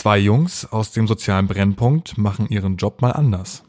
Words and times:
Zwei 0.00 0.16
Jungs 0.16 0.64
aus 0.64 0.92
dem 0.92 1.06
sozialen 1.06 1.46
Brennpunkt 1.46 2.16
machen 2.16 2.48
ihren 2.48 2.78
Job 2.78 3.02
mal 3.02 3.10
anders. 3.10 3.64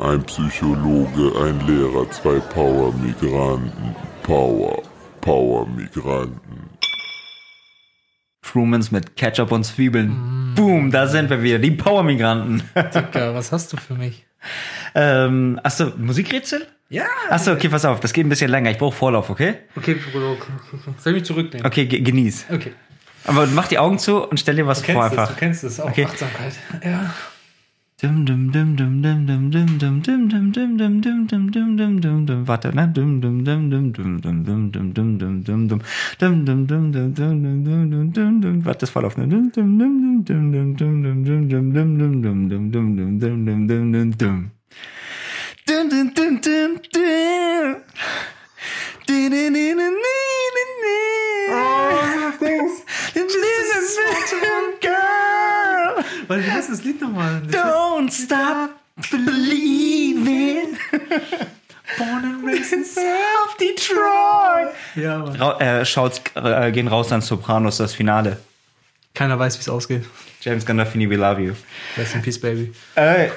Ein 0.00 0.22
Psychologe, 0.22 1.32
ein 1.36 1.66
Lehrer, 1.66 2.08
zwei 2.12 2.38
Power-Migranten. 2.38 3.96
Power, 4.22 4.80
Power-Migranten. 5.20 6.70
Trumans 8.40 8.92
mit 8.92 9.16
Ketchup 9.16 9.50
und 9.50 9.64
Zwiebeln. 9.64 10.52
Boom, 10.54 10.92
da 10.92 11.08
sind 11.08 11.28
wir 11.28 11.42
wieder, 11.42 11.58
die 11.58 11.72
Power-Migranten. 11.72 12.62
Dicker, 12.94 13.34
was 13.34 13.50
hast 13.50 13.72
du 13.72 13.78
für 13.78 13.94
mich? 13.94 14.24
ähm, 14.94 15.58
achso, 15.64 15.90
Musikrätsel? 15.98 16.68
Ja. 16.88 17.06
Achso, 17.30 17.50
okay, 17.50 17.68
pass 17.68 17.84
auf, 17.84 17.98
das 17.98 18.12
geht 18.12 18.24
ein 18.24 18.28
bisschen 18.28 18.48
länger. 18.48 18.70
Ich 18.70 18.78
brauche 18.78 18.94
Vorlauf, 18.94 19.28
okay? 19.28 19.56
Okay, 19.74 19.96
Bruder, 20.12 20.30
okay, 20.30 20.52
okay. 20.72 20.94
Soll 20.98 21.14
ich 21.14 21.18
mich 21.22 21.24
zurücknehmen? 21.24 21.66
Okay, 21.66 21.86
ge 21.86 22.00
genieß. 22.00 22.46
Okay. 22.48 22.74
Aber 23.24 23.46
mach 23.46 23.68
die 23.68 23.78
Augen 23.78 23.98
zu 23.98 24.22
und 24.26 24.38
stell 24.40 24.56
dir 24.56 24.66
was 24.66 24.82
Du 24.82 24.92
vor 24.92 25.04
einfach. 25.04 25.28
du 25.28 25.34
kennst 25.34 25.64
es, 25.64 25.78
auch 25.80 25.88
Okay. 25.90 26.04
Achtsamkeit. 26.06 26.54
Ja. 26.84 27.12
Dum, 28.02 28.26
dum, 28.26 28.50
dum, 28.50 28.76
dum, 28.76 29.00
dum, 29.00 29.26
dum, 29.26 29.50
dum, 29.52 29.78
dum, 29.78 30.02
dum, 30.02 30.28
dum, 30.28 30.52
dum, 30.52 30.76
dum, 30.76 31.00
dum, 31.00 31.26
dum, 31.28 31.52
dum, 31.52 31.76
dum, 31.76 32.00
dum, 32.00 32.26
dum. 32.26 32.48
Warte, 32.48 32.74
ne? 32.74 32.88
Dum, 32.92 33.20
dum, 33.20 33.44
dum, 33.44 33.70
dum, 33.70 33.92
dum, 33.92 34.20
dum, 34.20 34.42
dum, 34.44 34.72
dum, 34.72 34.92
dum, 34.92 35.18
dum, 35.18 35.44
dum, 35.44 35.68
dum. 35.68 35.80
Dum, 36.18 36.44
dum, 36.44 36.66
dum, 36.66 36.92
dum, 36.92 37.14
dum, 37.14 37.42
dum, 37.42 37.64
dum, 37.64 37.90
dum, 37.92 38.12
dum, 38.12 38.40
dum. 38.42 38.64
Warte, 38.64 38.80
das 38.80 38.90
voll 38.90 39.04
auf, 39.04 39.16
ne? 39.16 39.28
Dum, 39.28 39.52
dum, 39.52 39.78
dum, 39.78 40.24
dum, 40.24 40.52
dum, 40.52 40.76
dum, 40.76 41.14
dum, 41.14 41.24
dum, 41.24 41.48
dum, 41.48 41.72
dum, 41.72 42.50
dum, 42.50 42.50
dum, 42.50 42.50
dum, 42.50 42.72
dum, 42.72 42.96
dum, 42.96 43.46
dum, 43.46 43.46
dum, 43.46 43.68
dum, 43.68 43.92
dum, 43.92 44.18
dum. 44.18 44.50
Dum, 45.68 45.88
dum, 45.88 46.40
dum, 46.42 46.80
dum, 46.92 47.76
nochmal? 57.02 57.42
Don't 57.50 58.10
stop 58.10 58.70
believing. 59.10 60.76
Born 61.98 62.24
and 62.24 62.44
raised 62.44 62.72
in 62.72 62.84
Self 62.84 63.56
Detroit. 63.60 64.74
Ja, 64.96 65.18
Mann. 65.18 65.36
Ra 65.36 65.58
äh, 65.60 65.84
schaut's, 65.84 66.22
äh, 66.34 66.72
gehen 66.72 66.88
raus 66.88 67.12
an 67.12 67.20
Sopranos, 67.20 67.76
das 67.78 67.94
Finale. 67.94 68.38
Keiner 69.14 69.38
weiß, 69.38 69.56
wie 69.58 69.60
es 69.60 69.68
ausgeht. 69.68 70.04
James 70.40 70.64
Gandolfini, 70.64 71.08
we 71.10 71.16
love 71.16 71.40
you. 71.40 71.52
Rest 71.98 72.14
in 72.14 72.22
peace, 72.22 72.40
baby. 72.40 72.72
Äh, 72.94 73.28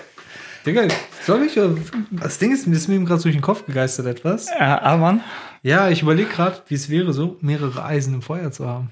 Digga, 0.66 0.88
soll 1.26 1.44
ich? 1.44 1.60
oder- 1.60 1.76
Das 2.12 2.38
Ding 2.40 2.52
ist, 2.54 2.66
mir 2.66 2.76
ist 2.76 2.88
mir 2.88 2.96
eben 2.96 3.06
gerade 3.06 3.22
durch 3.22 3.36
den 3.36 3.42
Kopf 3.42 3.66
gegeistert 3.66 4.06
etwas. 4.08 4.48
äh, 4.48 4.64
Alman? 4.64 5.22
Ja, 5.62 5.90
ich 5.90 6.02
überlege 6.02 6.30
gerade, 6.30 6.62
wie 6.70 6.76
es 6.76 6.90
wäre, 6.90 7.12
so 7.14 7.38
mehrere 7.42 7.84
Eisen 7.84 8.14
im 8.14 8.22
Feuer 8.22 8.52
zu 8.52 8.68
haben. 8.68 8.90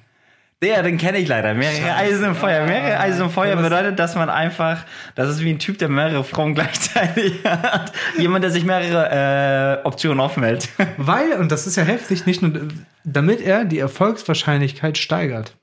Der, 0.63 0.81
den 0.81 0.97
kenne 0.97 1.17
ich 1.17 1.27
leider. 1.27 1.53
Mehrere 1.53 1.93
Eisen 1.93 2.23
im 2.23 2.35
Feuer. 2.35 2.65
Mehrere 2.65 2.97
Eisen 2.97 3.25
im 3.25 3.29
Feuer 3.29 3.57
bedeutet, 3.57 3.99
dass 3.99 4.15
man 4.15 4.29
einfach, 4.29 4.85
das 5.13 5.29
ist 5.29 5.43
wie 5.43 5.49
ein 5.49 5.59
Typ, 5.59 5.77
der 5.77 5.89
mehrere 5.89 6.23
Frauen 6.23 6.55
gleichzeitig 6.55 7.43
hat. 7.43 7.91
Jemand, 8.17 8.45
der 8.45 8.51
sich 8.51 8.63
mehrere 8.63 9.81
äh, 9.83 9.85
Optionen 9.85 10.21
offen 10.21 10.41
hält. 10.41 10.69
Weil, 10.97 11.33
und 11.33 11.51
das 11.51 11.67
ist 11.67 11.75
ja 11.75 11.83
heftig, 11.83 12.25
nicht 12.25 12.41
nur, 12.41 12.69
damit 13.03 13.41
er 13.41 13.65
die 13.65 13.79
Erfolgswahrscheinlichkeit 13.79 14.97
steigert. 14.97 15.53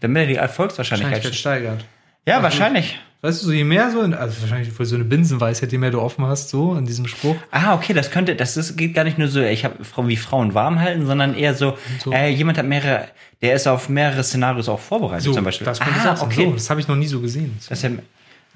Damit 0.00 0.22
er 0.22 0.28
die 0.28 0.36
Erfolgswahrscheinlichkeit. 0.36 1.24
Wahrscheinlichkeit 1.24 1.40
steigert. 1.40 1.84
Ja, 2.24 2.40
wahrscheinlich. 2.44 3.00
Weißt 3.22 3.42
du, 3.42 3.46
so 3.46 3.52
je 3.52 3.64
mehr 3.64 3.90
so, 3.90 4.00
also 4.00 4.40
wahrscheinlich 4.42 4.72
für 4.72 4.84
so 4.84 4.94
eine 4.94 5.04
Binsenweisheit, 5.04 5.72
je 5.72 5.78
mehr 5.78 5.90
du 5.90 6.00
offen 6.00 6.26
hast, 6.26 6.50
so 6.50 6.74
in 6.74 6.84
diesem 6.84 7.06
Spruch. 7.06 7.36
Ah, 7.50 7.74
okay, 7.74 7.92
das 7.92 8.10
könnte, 8.10 8.36
das 8.36 8.56
ist, 8.56 8.76
geht 8.76 8.94
gar 8.94 9.04
nicht 9.04 9.18
nur 9.18 9.28
so, 9.28 9.40
ich 9.40 9.64
habe 9.64 9.76
wie 10.06 10.16
Frauen 10.16 10.54
warm 10.54 10.78
halten, 10.80 11.06
sondern 11.06 11.34
eher 11.34 11.54
so, 11.54 11.78
so. 12.04 12.12
Äh, 12.12 12.28
jemand 12.30 12.58
hat 12.58 12.66
mehrere, 12.66 13.08
der 13.40 13.54
ist 13.54 13.66
auf 13.66 13.88
mehrere 13.88 14.22
Szenarios 14.22 14.68
auch 14.68 14.80
vorbereitet 14.80 15.24
So, 15.24 15.32
zum 15.32 15.44
Beispiel. 15.44 15.64
das 15.64 15.80
könnte 15.80 15.98
ah, 16.00 16.16
sein. 16.16 16.26
okay. 16.26 16.44
So, 16.44 16.52
das 16.52 16.70
habe 16.70 16.80
ich 16.80 16.88
noch 16.88 16.96
nie 16.96 17.06
so 17.06 17.20
gesehen. 17.20 17.56
So. 17.58 17.70
Das 17.70 17.78
ist 17.78 17.84
ja, 17.84 17.90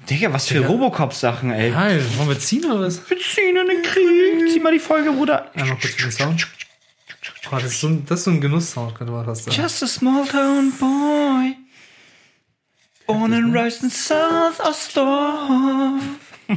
Digga, 0.09 0.33
was 0.33 0.47
für 0.47 0.65
Robocop-Sachen, 0.65 1.51
ey. 1.51 1.71
Hi, 1.71 1.99
wollen 2.17 2.29
wir 2.29 2.39
ziehen 2.39 2.65
oder 2.65 2.81
was? 2.81 3.07
Wir 3.09 3.17
ziehen 3.17 3.55
in 3.55 3.67
den 3.67 3.83
Krieg. 3.83 4.51
Zieh 4.51 4.59
mal 4.59 4.73
die 4.73 4.79
Folge, 4.79 5.11
Bruder. 5.11 5.51
Einmal 5.53 5.77
kurz 5.77 5.95
den 5.95 6.11
Sound. 6.11 6.47
Oh, 7.51 7.55
das, 7.55 7.65
ist 7.65 7.81
so 7.81 7.87
ein, 7.87 8.05
das 8.05 8.19
ist 8.19 8.25
so 8.25 8.31
ein 8.31 8.41
Genusssound, 8.41 8.95
könnte 8.95 9.11
man 9.13 9.25
fast 9.25 9.43
sagen. 9.43 9.61
Just 9.61 9.83
a 9.83 9.87
small 9.87 10.25
town 10.25 10.71
boy. 10.79 11.55
Born 13.11 13.33
and 13.33 13.53
raised 13.53 13.83
in 13.83 13.89
South 13.89 14.61
Ostdorf. 14.61 16.01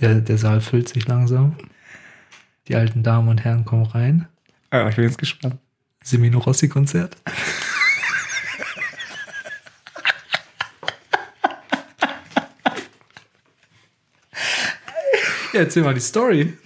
Der, 0.00 0.20
der 0.22 0.38
Saal 0.38 0.60
füllt 0.62 0.88
sich 0.88 1.06
langsam. 1.06 1.56
Die 2.68 2.74
alten 2.74 3.02
Damen 3.02 3.28
und 3.28 3.44
Herren 3.44 3.66
kommen 3.66 3.84
rein. 3.84 4.28
Ah, 4.70 4.88
ich 4.88 4.96
bin 4.96 5.04
jetzt 5.04 5.18
gespannt. 5.18 5.56
Semino 6.02 6.38
Rossi 6.38 6.70
Konzert. 6.70 7.18
ja, 15.52 15.60
erzähl 15.60 15.82
mal 15.82 15.92
die 15.92 16.00
Story. 16.00 16.56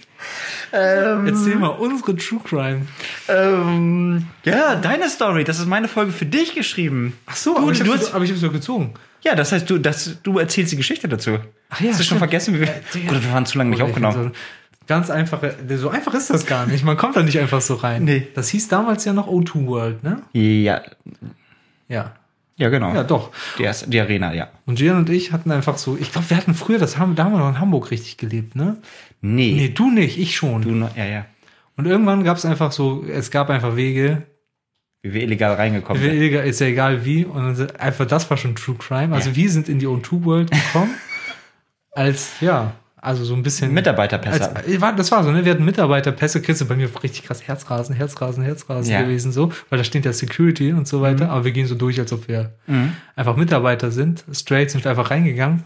erzähl 0.71 1.55
mal 1.55 1.67
unsere 1.67 2.15
True 2.15 2.39
Crime. 2.41 2.87
Ähm, 3.27 4.27
ja, 4.43 4.75
deine 4.75 5.09
Story. 5.09 5.43
Das 5.43 5.59
ist 5.59 5.67
meine 5.67 5.87
Folge 5.87 6.11
für 6.11 6.25
dich 6.25 6.55
geschrieben. 6.55 7.13
Ach 7.25 7.35
so, 7.35 7.53
Du- 7.53 7.59
aber 7.61 7.71
ich 7.71 7.79
du 7.79 7.93
hast- 7.93 8.13
aber 8.13 8.23
ich 8.25 8.31
hab's 8.31 8.41
doch 8.41 8.51
gezogen. 8.53 8.93
Ja, 9.23 9.33
das 9.35 9.51
heißt, 9.51 9.67
du, 9.69 9.77
das, 9.79 10.17
du 10.23 10.37
erzählst 10.37 10.71
die 10.71 10.75
Geschichte 10.77 11.07
dazu. 11.07 11.39
Ach 11.69 11.81
ja, 11.81 11.89
Hast 11.89 11.99
du 11.99 12.03
schon 12.03 12.19
vergessen, 12.19 12.53
wie 12.55 12.59
wir. 12.61 12.69
Digga. 12.93 13.09
Oder 13.11 13.23
wir 13.23 13.31
waren 13.31 13.45
zu 13.45 13.57
lange 13.57 13.71
nicht 13.71 13.81
aufgenommen. 13.81 14.25
So 14.25 14.31
ganz 14.87 15.09
einfache, 15.09 15.55
so 15.77 15.89
einfach 15.89 16.13
ist 16.13 16.29
das 16.29 16.45
gar 16.45 16.67
nicht. 16.67 16.83
Man 16.83 16.95
kommt 16.95 17.15
da 17.15 17.23
nicht 17.23 17.39
einfach 17.39 17.59
so 17.61 17.73
rein. 17.73 18.03
Nee. 18.03 18.27
Das 18.35 18.49
hieß 18.49 18.67
damals 18.67 19.03
ja 19.05 19.13
noch 19.13 19.27
O2 19.27 19.65
World, 19.65 20.03
ne? 20.03 20.21
Ja, 20.33 20.81
Ja. 21.87 22.13
ja, 22.57 22.69
genau. 22.69 22.93
Ja, 22.93 23.03
doch. 23.03 23.31
Die, 23.57 23.63
erste- 23.63 23.89
die 23.89 23.99
Arena, 23.99 24.31
ja. 24.33 24.49
Und 24.67 24.77
Gian 24.77 24.97
und 24.97 25.09
ich 25.09 25.31
hatten 25.31 25.49
einfach 25.51 25.79
so, 25.79 25.97
ich 25.99 26.11
glaube, 26.11 26.29
wir 26.29 26.37
hatten 26.37 26.53
früher, 26.53 26.77
das 26.77 26.97
haben, 26.99 27.15
da 27.15 27.23
haben 27.23 27.31
wir 27.33 27.39
noch 27.39 27.49
in 27.49 27.59
Hamburg 27.59 27.89
richtig 27.89 28.17
gelebt, 28.17 28.55
ne? 28.55 28.77
Nee. 29.21 29.53
Nee, 29.57 29.69
du 29.69 29.89
nicht, 29.89 30.19
ich 30.19 30.35
schon. 30.35 30.61
Du 30.61 30.69
noch, 30.69 30.95
ja, 30.95 31.05
ja. 31.05 31.25
Und 31.77 31.85
irgendwann 31.87 32.23
gab 32.23 32.37
es 32.37 32.45
einfach 32.45 32.71
so, 32.71 33.03
es 33.03 33.31
gab 33.31 33.49
einfach 33.49 33.75
Wege, 33.75 34.23
Wie 35.01 35.13
wir 35.13 35.23
illegal 35.23 35.53
reingekommen 35.55 36.01
wir- 36.01 36.09
sind. 36.09 36.19
illegal- 36.19 36.45
ist 36.47 36.59
ja 36.61 36.67
egal 36.67 37.03
wie, 37.05 37.25
und 37.25 37.35
dann 37.43 37.55
sind- 37.55 37.79
einfach 37.79 38.05
das 38.07 38.29
war 38.29 38.37
schon 38.37 38.55
True 38.55 38.75
Crime. 38.79 39.13
Also 39.13 39.29
Ja. 39.31 39.35
wir 39.35 39.49
sind 39.51 39.67
in 39.69 39.79
die 39.79 39.87
O2 39.87 40.23
World 40.23 40.51
gekommen, 40.51 40.95
als, 41.91 42.39
ja, 42.41 42.73
also 42.97 43.23
so 43.23 43.35
ein 43.35 43.43
bisschen. 43.43 43.71
Mitarbeiterpässe. 43.73 44.55
Als, 44.55 44.67
äh, 44.67 44.81
war- 44.81 44.95
das 44.95 45.11
war 45.11 45.23
so, 45.23 45.31
ne? 45.31 45.45
Wir 45.45 45.51
hatten 45.53 45.65
Mitarbeiterpässe, 45.65 46.41
du 46.61 46.65
bei 46.65 46.75
mir 46.75 46.89
richtig 47.03 47.23
krass 47.23 47.43
Herzrasen, 47.47 47.93
Herzrasen, 47.95 48.43
Herzrasen 48.43 48.91
Ja. 48.91 49.01
gewesen, 49.03 49.31
so, 49.31 49.51
weil 49.69 49.77
da 49.77 49.83
steht 49.83 50.05
ja 50.05 50.13
Security 50.13 50.73
und 50.73 50.87
so 50.87 51.01
weiter, 51.01 51.29
aber 51.29 51.45
wir 51.45 51.51
gehen 51.51 51.67
so 51.67 51.75
durch, 51.75 51.99
als 51.99 52.11
ob 52.13 52.27
wir 52.27 52.53
Mhm. 52.67 52.93
einfach 53.15 53.35
Mitarbeiter 53.35 53.91
sind. 53.91 54.23
Straight 54.33 54.71
sind 54.71 54.83
wir 54.83 54.89
einfach 54.91 55.11
reingegangen 55.11 55.63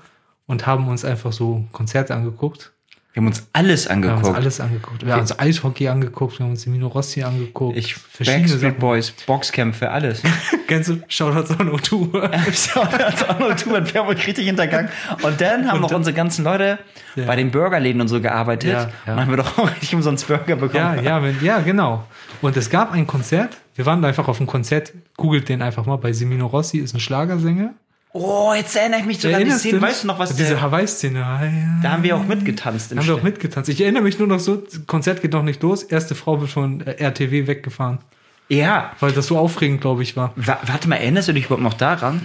und 0.47 0.68
haben 0.68 0.88
uns 0.90 1.06
einfach 1.06 1.31
so 1.31 1.66
Konzerte 1.72 2.14
angeguckt. 2.14 2.74
Wir 3.19 3.25
haben 3.25 3.28
uns 3.28 3.50
alles 3.52 3.85
Wir 3.85 3.91
haben 3.96 4.03
uns 4.03 4.07
angeguckt. 4.16 4.35
alles 4.38 4.59
angeguckt. 4.62 5.06
Wir 5.06 5.12
haben 5.13 5.19
uns 5.22 5.38
Eishockey 5.40 5.88
angeguckt, 5.90 6.40
wir 6.40 6.46
haben 6.46 6.52
uns 6.52 6.66
Mino 6.68 6.88
Rossi 6.88 7.22
angeguckt. 7.22 7.78
Ich, 7.78 7.96
verschiedene 7.96 8.44
Backstreet 8.44 8.62
Sachen. 8.62 8.80
Boys, 8.80 9.12
Boxkämpfe, 9.25 9.91
alles. 9.91 10.22
Kennst 10.68 10.90
du 10.90 11.02
Shoutouts 11.09 11.52
an 11.52 11.69
O2? 11.69 12.12
Shoutouts 12.74 13.24
an 13.24 13.38
O2 13.41 13.66
und 13.78 13.94
wir 13.94 14.02
haben 14.02 14.08
uns 14.09 14.25
richtig 14.25 14.46
hintergangen. 14.46 14.90
Und 15.22 15.41
dann 15.41 15.69
haben 15.69 15.81
noch 15.81 15.91
unsere 15.91 16.16
ganzen 16.16 16.46
Leute 16.46 16.79
Ja. 17.16 17.25
bei 17.25 17.35
den 17.35 17.52
Burgerläden 17.52 18.00
und 18.00 18.08
so 18.08 18.22
gearbeitet. 18.22 18.72
Ja, 18.72 18.90
ja. 19.06 19.13
Und 19.13 19.19
haben 19.19 19.29
wir 19.31 19.38
doch 19.38 19.58
auch 19.58 19.69
richtig 19.69 19.94
umsonst 19.96 20.25
Burger 20.28 20.56
bekommen. 20.56 21.03
ja, 21.03 21.19
ja, 21.19 21.29
ja, 21.41 21.59
genau. 21.59 22.06
Und 22.41 22.56
es 22.56 22.69
gab 22.69 22.94
ein 22.94 23.06
Konzert. 23.06 23.58
Wir 23.75 23.85
waren 23.85 24.03
einfach 24.06 24.29
auf 24.29 24.38
dem 24.38 24.47
Konzert. 24.47 24.94
Googelt 25.18 25.50
den 25.50 25.62
einfach 25.62 25.85
mal. 25.85 25.97
Bei 25.97 26.13
Semino 26.13 26.47
Rossi 26.47 26.78
ist 26.78 26.94
ein 26.94 27.02
Schlagersänger. 27.02 27.72
Oh, 28.12 28.53
jetzt 28.56 28.75
erinnere 28.75 29.02
ich 29.02 29.06
mich 29.06 29.20
sogar 29.20 29.36
an 29.38 29.42
die 29.42 29.44
Erinnerst 29.44 29.59
Szene. 29.62 29.80
dich? 29.80 29.88
Weißt 29.88 30.03
du 30.03 30.08
noch, 30.08 30.18
was 30.18 30.36
Diese 30.36 30.59
Hawaii-Szene. 30.59 31.80
Da 31.84 31.92
haben 31.92 32.03
wir 32.03 32.16
auch 32.16 32.25
mitgetanzt. 32.25 32.92
Im 32.92 33.00
haben 33.00 33.08
wir 33.08 33.16
auch 33.16 33.24
mitgetanzt. 33.24 33.70
Ich 33.70 33.80
erinnere 33.81 34.02
mich 34.02 34.18
nur 34.18 34.28
noch 34.28 34.40
so, 34.40 34.56
das 34.56 34.88
Konzert 34.88 35.22
geht 35.22 35.34
noch 35.34 35.44
nicht 35.44 35.62
los. 35.62 35.84
Erste 35.84 36.16
Frau 36.16 36.42
wird 36.42 36.50
von 36.50 36.81
äh, 36.81 36.94
RTW 36.94 37.46
weggefahren. 37.46 38.00
Ja. 38.47 38.94
Weil 39.00 39.12
das 39.12 39.28
so 39.28 39.38
aufregend, 39.38 39.82
glaube 39.82 40.02
ich, 40.02 40.17
war. 40.17 40.34
Wa 40.35 40.58
warte 40.66 40.90
mal, 40.90 40.96
erinnerst 40.96 41.28
du 41.28 41.34
dich 41.34 41.46
überhaupt 41.46 41.61
noch 41.61 41.76
daran, 41.76 42.22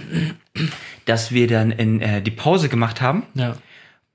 dass 1.05 1.31
wir 1.31 1.47
dann 1.47 1.69
in 1.71 2.01
äh, 2.01 2.19
die 2.21 2.31
Pause 2.31 2.67
gemacht 2.67 3.01
haben? 3.01 3.23
Ja. 3.35 3.55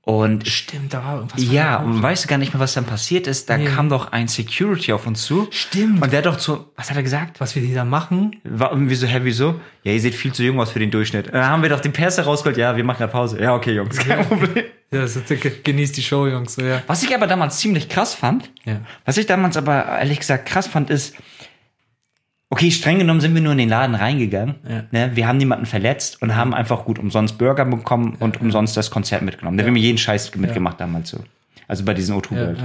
Und 0.03 0.47
Stimmt, 0.47 0.95
da 0.95 1.03
war 1.05 1.15
irgendwas. 1.17 1.43
ja, 1.43 1.77
und 1.77 2.01
weißt 2.01 2.23
du 2.23 2.27
gar 2.27 2.39
nicht 2.39 2.53
mehr, 2.55 2.59
was 2.59 2.73
dann 2.73 2.85
passiert 2.85 3.27
ist? 3.27 3.51
Da 3.51 3.57
Nee. 3.57 3.65
kam 3.65 3.87
doch 3.87 4.11
ein 4.11 4.27
Security 4.27 4.93
auf 4.93 5.05
uns 5.05 5.21
zu. 5.23 5.47
Stimmt. 5.51 6.01
Und 6.01 6.11
der 6.11 6.19
hat 6.19 6.25
doch 6.25 6.37
zu, 6.37 6.65
was 6.75 6.89
hat 6.89 6.97
er 6.97 7.03
gesagt? 7.03 7.39
was 7.39 7.55
wir 7.55 7.75
da 7.75 7.85
machen. 7.85 8.35
War 8.43 8.71
irgendwie 8.71 8.95
so, 8.95 9.05
hä, 9.05 9.19
wieso? 9.21 9.59
Ja, 9.83 9.91
ihr 9.91 10.01
seht 10.01 10.15
viel 10.15 10.33
zu 10.33 10.41
jung 10.43 10.59
aus 10.59 10.71
für 10.71 10.79
den 10.79 10.89
Durchschnitt. 10.89 11.31
Dann 11.31 11.45
haben 11.45 11.61
wir 11.61 11.69
doch 11.69 11.81
die 11.81 11.89
Pässe 11.89 12.23
rausgeholt. 12.23 12.57
Ja, 12.57 12.75
wir 12.75 12.83
machen 12.83 12.97
gerade 12.97 13.11
Pause. 13.11 13.39
Ja, 13.39 13.53
okay, 13.53 13.73
Jungs, 13.73 13.97
kein 13.97 14.25
Problem. 14.27 14.63
Ja, 14.93 15.03
ist, 15.05 15.21
genießt 15.63 15.95
die 15.95 16.01
Show, 16.03 16.27
Jungs. 16.27 16.55
So, 16.55 16.63
ja. 16.63 16.81
Was 16.85 17.01
ich 17.01 17.15
aber 17.15 17.25
damals 17.25 17.59
ziemlich 17.59 17.87
krass 17.87 18.13
fand, 18.13 18.49
Ja. 18.65 18.81
was 19.05 19.15
ich 19.15 19.25
damals 19.25 19.55
aber 19.55 19.85
ehrlich 19.85 20.19
gesagt 20.19 20.45
krass 20.47 20.67
fand, 20.67 20.89
ist, 20.89 21.15
okay, 22.51 22.69
streng 22.69 22.99
genommen 22.99 23.19
sind 23.21 23.33
wir 23.33 23.41
nur 23.41 23.53
in 23.53 23.57
den 23.57 23.69
Laden 23.69 23.95
reingegangen. 23.95 24.55
Ja. 24.69 24.83
Ne? 24.91 25.11
Wir 25.15 25.27
haben 25.27 25.37
niemanden 25.37 25.65
verletzt 25.65 26.21
und 26.21 26.35
haben 26.35 26.53
einfach 26.53 26.85
gut 26.85 26.99
umsonst 26.99 27.37
Burger 27.39 27.65
bekommen 27.65 28.15
und 28.19 28.39
umsonst 28.41 28.77
das 28.77 28.91
Konzert 28.91 29.23
mitgenommen. 29.23 29.57
Da 29.57 29.63
haben 29.65 29.73
wir 29.73 29.81
jeden 29.81 29.97
Scheiß 29.97 30.35
mitgemacht 30.35 30.79
damals 30.79 31.09
so. 31.09 31.23
Also 31.67 31.83
bei 31.85 31.93
diesen 31.95 32.15
O2 32.15 32.35
Ja, 32.35 32.41
World. 32.47 32.59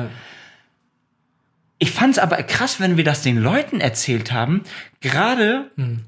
ich 1.79 1.91
fand 1.93 2.13
es 2.15 2.19
aber 2.19 2.37
krass, 2.43 2.81
wenn 2.81 2.97
wir 2.97 3.05
das 3.05 3.23
den 3.23 3.39
Leuten 3.39 3.81
erzählt 3.81 4.33
haben, 4.33 4.63
gerade 5.01 5.71
Hm. 5.77 6.01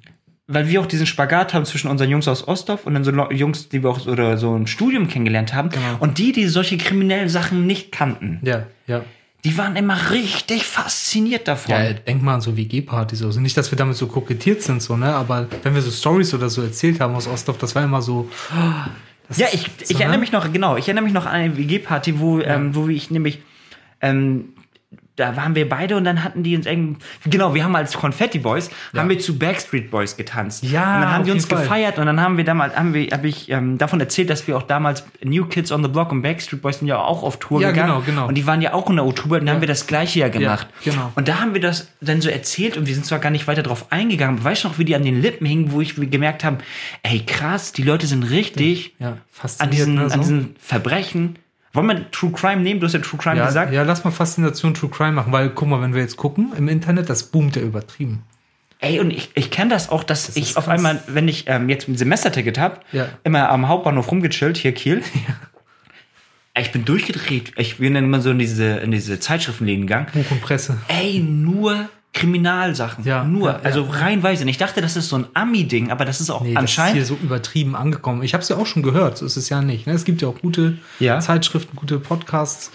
weil 0.47 0.69
wir 0.69 0.81
auch 0.81 0.87
diesen 0.87 1.07
Spagat 1.07 1.55
haben 1.55 1.65
zwischen 1.65 1.89
unseren 1.89 2.11
Jungs 2.11 2.27
aus 2.27 2.49
Ostdorf 2.49 2.87
und 2.87 2.95
dann 2.95 3.05
so 3.05 3.13
Jungs, 3.31 3.69
die 3.69 3.83
wir 3.83 3.91
auch 3.91 4.07
oder 4.07 4.39
so 4.39 4.57
im 4.57 4.67
Studium 4.67 5.07
kennengelernt 5.09 5.55
haben 5.55 5.69
Genau. 5.69 5.97
und 6.01 6.19
die, 6.19 6.33
die 6.33 6.47
solche 6.47 6.79
kriminellen 6.79 7.29
Sachen 7.29 7.67
nicht 7.67 7.93
kannten, 7.93 8.41
Ja, 8.43 8.67
ja. 8.87 9.03
Die 9.45 9.57
waren 9.57 9.77
immer 9.77 10.11
richtig 10.11 10.65
fasziniert 10.65 11.47
davon. 11.47 11.71
Ja, 11.73 11.93
denk 11.93 12.23
mal 12.23 12.35
an 12.35 12.41
so 12.41 12.57
WG-Partys. 12.57 13.23
Also 13.23 13.41
nicht, 13.41 13.57
dass 13.57 13.71
wir 13.71 13.79
damit 13.79 13.97
so 13.97 14.09
kokettiert 14.09 14.63
sind, 14.63 14.83
so, 14.83 14.97
ne? 14.97 15.15
Aber 15.15 15.47
wenn 15.63 15.75
wir 15.75 15.83
so 15.83 15.93
Stories 15.93 16.35
oder 16.35 16.51
so 16.51 16.63
erzählt 16.63 17.01
haben 17.01 17.15
aus 17.15 17.29
Ostdorf, 17.29 17.59
das 17.59 17.75
war 17.75 17.85
immer 17.85 18.03
so. 18.03 18.29
Ja, 19.37 19.47
ich, 19.53 19.63
so, 19.63 19.69
ich 19.81 19.91
ne? 19.91 20.01
erinnere 20.01 20.19
mich 20.19 20.33
noch, 20.33 20.53
genau, 20.53 20.77
ich 20.77 20.87
erinnere 20.87 21.05
mich 21.05 21.13
noch 21.13 21.27
an 21.27 21.33
eine 21.33 21.57
WG-Party, 21.57 22.19
wo, 22.19 22.41
ähm, 22.41 22.75
wo 22.75 22.89
ich 22.89 23.11
nämlich, 23.11 23.41
ähm, 24.01 24.55
da 25.19 25.37
waren 25.37 25.55
wir 25.55 25.69
beide 25.69 25.97
und 25.97 26.05
dann 26.05 26.23
hatten 26.23 26.43
die 26.43 26.57
uns 26.57 26.67
irgendwie, 26.67 27.01
genau, 27.29 27.55
wir 27.55 27.65
haben 27.65 27.75
als 27.77 27.95
Confetti 27.95 28.39
Boys, 28.39 28.71
haben 28.97 29.09
wir 29.09 29.19
zu 29.19 29.39
Backstreet 29.39 29.91
Boys 29.91 30.17
getanzt. 30.17 30.63
Ja, 30.65 30.95
Und 30.97 31.01
dann 31.03 31.13
haben 31.13 31.25
die 31.25 31.31
uns 31.33 31.47
Fall. 31.47 31.63
gefeiert 31.63 31.99
und 31.99 32.07
dann 32.07 32.21
haben 32.21 32.37
wir 32.37 32.45
damals, 32.45 32.77
haben 32.77 32.95
wir, 32.95 33.09
habe 33.11 33.27
ich 33.29 33.51
ähm, 33.51 33.79
davon 33.79 34.01
erzählt, 34.01 34.31
dass 34.31 34.47
wir 34.47 34.57
auch 34.57 34.63
damals 34.63 35.05
New 35.25 35.47
Kids 35.47 35.73
on 35.73 35.83
the 35.83 35.89
Block 35.89 36.13
und 36.13 36.23
Backstreet 36.23 36.63
Boys 36.63 36.79
sind 36.79 36.89
ja 36.89 36.99
auch 36.99 37.23
auf 37.23 37.39
Tour 37.39 37.61
Ja, 37.61 37.71
gegangen. 37.71 37.89
genau, 37.89 38.03
genau. 38.05 38.29
Und 38.29 38.35
die 38.37 38.47
waren 38.47 38.63
ja 38.63 38.73
auch 38.75 38.89
in 38.91 38.97
der 38.97 39.05
O-Tour 39.07 39.39
und 39.39 39.47
dann 39.47 39.57
haben 39.57 39.61
wir 39.61 39.69
das 39.69 39.87
gleiche 39.87 40.21
ja 40.21 40.29
gemacht. 40.29 40.69
genau. 40.85 41.13
Und 41.15 41.29
da 41.29 41.41
haben 41.41 41.55
wir 41.55 41.61
das 41.61 41.89
dann 42.01 42.21
so 42.21 42.29
erzählt 42.29 42.77
und 42.77 42.87
wir 42.87 42.95
sind 42.95 43.05
zwar 43.07 43.19
gar 43.19 43.31
nicht 43.31 43.47
weiter 43.49 43.63
drauf 43.63 43.91
eingegangen, 43.91 44.37
aber 44.37 44.45
weißt 44.45 44.65
du 44.65 44.69
noch, 44.69 44.79
wie 44.79 44.85
die 44.85 44.95
an 44.95 45.03
den 45.03 45.21
Lippen 45.21 45.47
hingen, 45.47 45.73
wo 45.73 45.81
ich 45.81 45.95
gemerkt 45.97 46.45
habe, 46.45 46.59
ey 47.03 47.21
krass, 47.27 47.73
die 47.73 47.83
Leute 47.83 48.07
sind 48.07 48.23
richtig 48.25 48.95
Ja, 48.99 49.19
an 49.59 49.71
diesen, 49.71 49.95
ne, 49.97 50.09
so. 50.09 50.15
an 50.15 50.21
diesen 50.21 50.57
Verbrechen. 50.61 51.39
Wollen 51.75 51.87
wir 51.87 52.11
True 52.11 52.33
Crime 52.33 52.63
nehmen? 52.63 52.81
Du 52.81 52.87
hast 52.87 52.95
ja 52.95 53.01
True 53.01 53.19
Crime 53.21 53.37
ja, 53.37 53.47
gesagt. 53.47 53.73
ja, 53.73 53.83
lass 53.83 54.05
mal 54.05 54.11
Faszination 54.11 54.75
True 54.75 54.91
Crime 54.91 55.13
machen, 55.13 55.33
weil 55.33 55.51
guck 55.51 55.69
mal, 55.69 55.81
wenn 55.83 55.95
wir 55.95 56.01
jetzt 56.01 56.17
gucken 56.17 56.53
im 56.57 56.69
Internet, 56.69 57.09
das 57.11 57.25
boomt 57.25 57.57
ja 57.57 57.63
übertrieben. 57.63 58.23
Ey, 58.81 59.01
und 59.01 59.11
ich, 59.11 59.31
ich 59.35 59.51
kenne 59.51 59.71
das 59.71 59.89
auch, 59.91 60.05
dass 60.05 60.37
ich 60.37 60.51
ist 60.51 60.57
auf 60.57 60.65
krass. 60.67 60.75
einmal, 60.77 61.03
wenn 61.09 61.27
ich 61.29 61.45
ähm, 61.49 61.69
jetzt 61.69 61.89
ein 61.89 61.97
Semesterticket 61.97 62.59
habe, 62.59 62.79
Ja. 62.93 63.09
immer 63.25 63.49
am 63.51 63.69
Hauptbahnhof 63.69 64.11
rumgechillt, 64.11 64.57
hier 64.57 64.73
Kiel. 64.73 65.03
Ey, 66.55 66.63
Ich 66.63 66.73
bin 66.73 66.85
durchgedreht. 66.85 67.53
Ich 67.57 67.79
bin 67.79 67.95
dann 67.95 68.05
immer 68.05 68.21
so 68.21 68.31
in 68.31 68.39
diese, 68.39 68.65
in 68.79 68.91
diese 68.91 69.21
Zeitschriftenläden 69.21 69.87
gegangen. 69.87 70.07
Buch 70.13 70.31
und 70.31 70.41
Presse. 70.41 70.79
Ey, 70.89 71.19
nur 71.21 71.89
Kriminalsachen. 72.15 73.05
Ja, 73.05 73.25
nur. 73.25 73.49
ja, 73.51 73.57
ja. 73.59 73.63
also 73.63 73.83
reihenweise. 73.83 74.43
Und 74.43 74.49
ich 74.49 74.59
dachte, 74.59 74.81
das 74.81 74.97
ist 74.97 75.09
so 75.09 75.17
ein 75.17 75.27
Ami-Ding, 75.35 75.91
aber 75.91 76.05
das 76.05 76.21
ist 76.21 76.31
auch 76.31 76.41
Nee, 76.43 76.55
das 76.55 76.65
ist 76.65 76.71
anscheinend. 76.79 76.95
hier 76.97 77.05
so 77.05 77.15
übertrieben 77.23 77.77
angekommen. 77.77 78.23
Ich 78.23 78.35
habe 78.35 78.43
es 78.43 78.49
ja 78.49 78.57
auch 78.57 78.67
schon 78.67 78.83
gehört, 78.83 79.19
so 79.19 79.27
ist 79.27 79.37
es 79.37 79.49
ja 79.49 79.61
nicht. 79.63 79.87
Ne? 79.87 79.93
Es 79.93 80.05
gibt 80.05 80.23
ja 80.23 80.29
auch 80.29 80.41
gute 80.41 80.79
Ja. 80.99 81.21
Zeitschriften, 81.21 81.77
gute 81.77 81.99
Podcasts. 81.99 82.71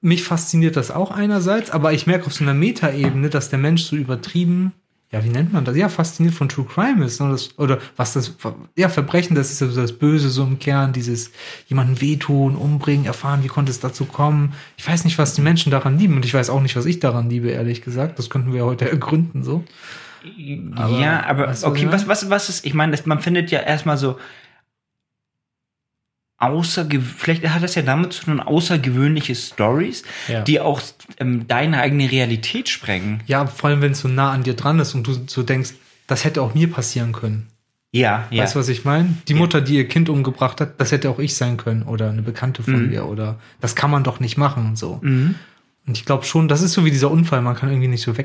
Mich 0.00 0.24
fasziniert 0.24 0.76
das 0.76 0.90
auch 0.90 1.10
einerseits, 1.12 1.70
aber 1.70 1.92
ich 1.92 2.06
merke 2.06 2.26
auf 2.26 2.32
so 2.34 2.42
einer 2.44 2.54
Metaebene, 2.54 3.30
dass 3.30 3.50
der 3.50 3.58
Mensch 3.58 3.84
so 3.84 3.94
übertrieben, 3.96 4.72
ja, 5.12 5.22
wie 5.22 5.28
nennt 5.28 5.52
man 5.52 5.66
das? 5.66 5.76
Ja, 5.76 5.90
fasziniert 5.90 6.34
von 6.34 6.48
True 6.48 6.64
Crime 6.64 7.04
ist. 7.04 7.20
Ne? 7.20 7.28
Das, 7.30 7.58
oder 7.58 7.78
was 7.96 8.14
das, 8.14 8.34
ja, 8.76 8.88
Verbrechen, 8.88 9.36
das 9.36 9.50
ist 9.50 9.60
ja 9.60 9.66
das 9.66 9.92
Böse 9.92 10.30
so 10.30 10.42
im 10.42 10.58
Kern, 10.58 10.94
dieses 10.94 11.32
jemanden 11.66 12.00
wehtun, 12.00 12.56
umbringen, 12.56 13.04
erfahren, 13.04 13.44
wie 13.44 13.48
konnte 13.48 13.70
es 13.70 13.78
dazu 13.78 14.06
kommen. 14.06 14.54
Ich 14.78 14.88
weiß 14.88 15.04
nicht, 15.04 15.18
was 15.18 15.34
die 15.34 15.42
Menschen 15.42 15.70
daran 15.70 15.98
lieben 15.98 16.16
und 16.16 16.24
ich 16.24 16.32
weiß 16.32 16.48
auch 16.48 16.62
nicht, 16.62 16.76
was 16.76 16.86
ich 16.86 16.98
daran 16.98 17.28
liebe, 17.28 17.50
ehrlich 17.50 17.82
gesagt. 17.82 18.18
Das 18.18 18.30
könnten 18.30 18.54
wir 18.54 18.64
heute 18.64 18.90
ergründen, 18.90 19.44
so. 19.44 19.64
ja, 20.34 21.26
aber 21.26 21.48
du, 21.48 21.66
okay, 21.66 21.88
was 21.90 22.08
was, 22.08 22.22
was, 22.22 22.30
was 22.30 22.48
ist, 22.48 22.64
ich 22.64 22.72
meine, 22.72 22.96
man 23.04 23.20
findet 23.20 23.50
ja 23.50 23.60
erstmal 23.60 23.98
so 23.98 24.16
außerge 26.42 27.00
vielleicht 27.00 27.46
hat 27.48 27.62
das 27.62 27.74
ja 27.74 27.82
damit 27.82 28.12
zu 28.12 28.24
tun, 28.24 28.40
außergewöhnliche 28.40 29.34
Stories, 29.34 30.02
Ja. 30.28 30.42
die 30.42 30.60
auch 30.60 30.80
ähm, 31.18 31.46
deine 31.46 31.80
eigene 31.80 32.10
Realität 32.10 32.68
sprengen. 32.68 33.22
Ja, 33.26 33.46
vor 33.46 33.70
allem, 33.70 33.80
wenn 33.80 33.92
es 33.92 34.00
so 34.00 34.08
nah 34.08 34.32
an 34.32 34.42
dir 34.42 34.54
dran 34.54 34.78
ist 34.80 34.94
und 34.94 35.06
du 35.06 35.14
so 35.26 35.42
denkst, 35.42 35.70
das 36.06 36.24
hätte 36.24 36.42
auch 36.42 36.54
mir 36.54 36.70
passieren 36.70 37.12
können. 37.12 37.48
Ja, 37.92 38.26
ja. 38.30 38.42
Weißt 38.42 38.54
du, 38.54 38.58
was 38.58 38.68
ich 38.68 38.84
meine? 38.84 39.14
Die 39.28 39.34
Mutter, 39.34 39.60
die 39.60 39.76
ihr 39.76 39.86
Kind 39.86 40.08
umgebracht 40.08 40.60
hat, 40.60 40.80
das 40.80 40.92
hätte 40.92 41.10
auch 41.10 41.18
ich 41.18 41.34
sein 41.36 41.58
können 41.58 41.82
oder 41.82 42.08
eine 42.10 42.22
Bekannte 42.22 42.62
von 42.62 42.88
mir 42.88 43.06
oder 43.06 43.38
das 43.60 43.76
kann 43.76 43.90
man 43.90 44.02
doch 44.02 44.18
nicht 44.18 44.38
machen 44.38 44.66
und 44.66 44.78
so. 44.78 44.98
Mhm. 45.02 45.34
Und 45.86 45.98
ich 45.98 46.04
glaube 46.06 46.24
schon, 46.24 46.48
das 46.48 46.62
ist 46.62 46.72
so 46.72 46.84
wie 46.84 46.90
dieser 46.90 47.10
Unfall, 47.10 47.42
man 47.42 47.54
kann 47.54 47.68
irgendwie 47.68 47.88
nicht 47.88 48.02
so 48.02 48.16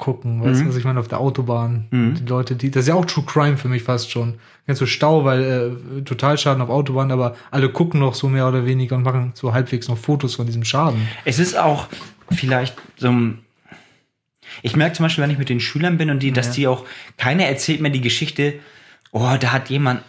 weggucken, 0.00 0.42
weißt 0.42 0.62
du, 0.62 0.68
was 0.68 0.76
ich 0.76 0.84
meine, 0.84 0.98
auf 0.98 1.08
der 1.08 1.20
Autobahn. 1.20 1.86
Die 1.92 2.24
Leute, 2.26 2.56
die, 2.56 2.70
das 2.70 2.82
ist 2.82 2.88
ja 2.88 2.94
auch 2.94 3.04
True 3.04 3.24
Crime 3.26 3.56
für 3.56 3.68
mich 3.68 3.82
fast 3.82 4.10
schon. 4.10 4.34
Ganz 4.66 4.78
so 4.78 4.86
Stau, 4.86 5.24
weil 5.24 5.78
äh, 5.98 6.02
Totalschaden 6.02 6.62
auf 6.62 6.70
Autobahn, 6.70 7.10
aber 7.10 7.36
alle 7.50 7.68
gucken 7.68 8.00
noch 8.00 8.14
so 8.14 8.28
mehr 8.28 8.48
oder 8.48 8.66
weniger 8.66 8.96
und 8.96 9.02
machen 9.02 9.32
so 9.34 9.52
halbwegs 9.52 9.88
noch 9.88 9.98
Fotos 9.98 10.36
von 10.36 10.46
diesem 10.46 10.64
Schaden. 10.64 11.06
Es 11.24 11.38
ist 11.38 11.56
auch 11.56 11.88
vielleicht 12.30 12.76
so 12.96 13.08
ein. 13.08 13.38
Ich 14.62 14.74
merke 14.74 14.96
zum 14.96 15.04
Beispiel, 15.04 15.22
wenn 15.22 15.30
ich 15.30 15.38
mit 15.38 15.48
den 15.48 15.60
Schülern 15.60 15.96
bin 15.96 16.10
und 16.10 16.20
die, 16.22 16.32
dass 16.32 16.52
die 16.52 16.66
auch, 16.66 16.84
keiner 17.16 17.44
erzählt 17.44 17.80
mir 17.80 17.90
die 17.90 18.00
Geschichte, 18.00 18.54
oh, 19.12 19.36
da 19.38 19.52
hat 19.52 19.70
jemand 19.70 20.02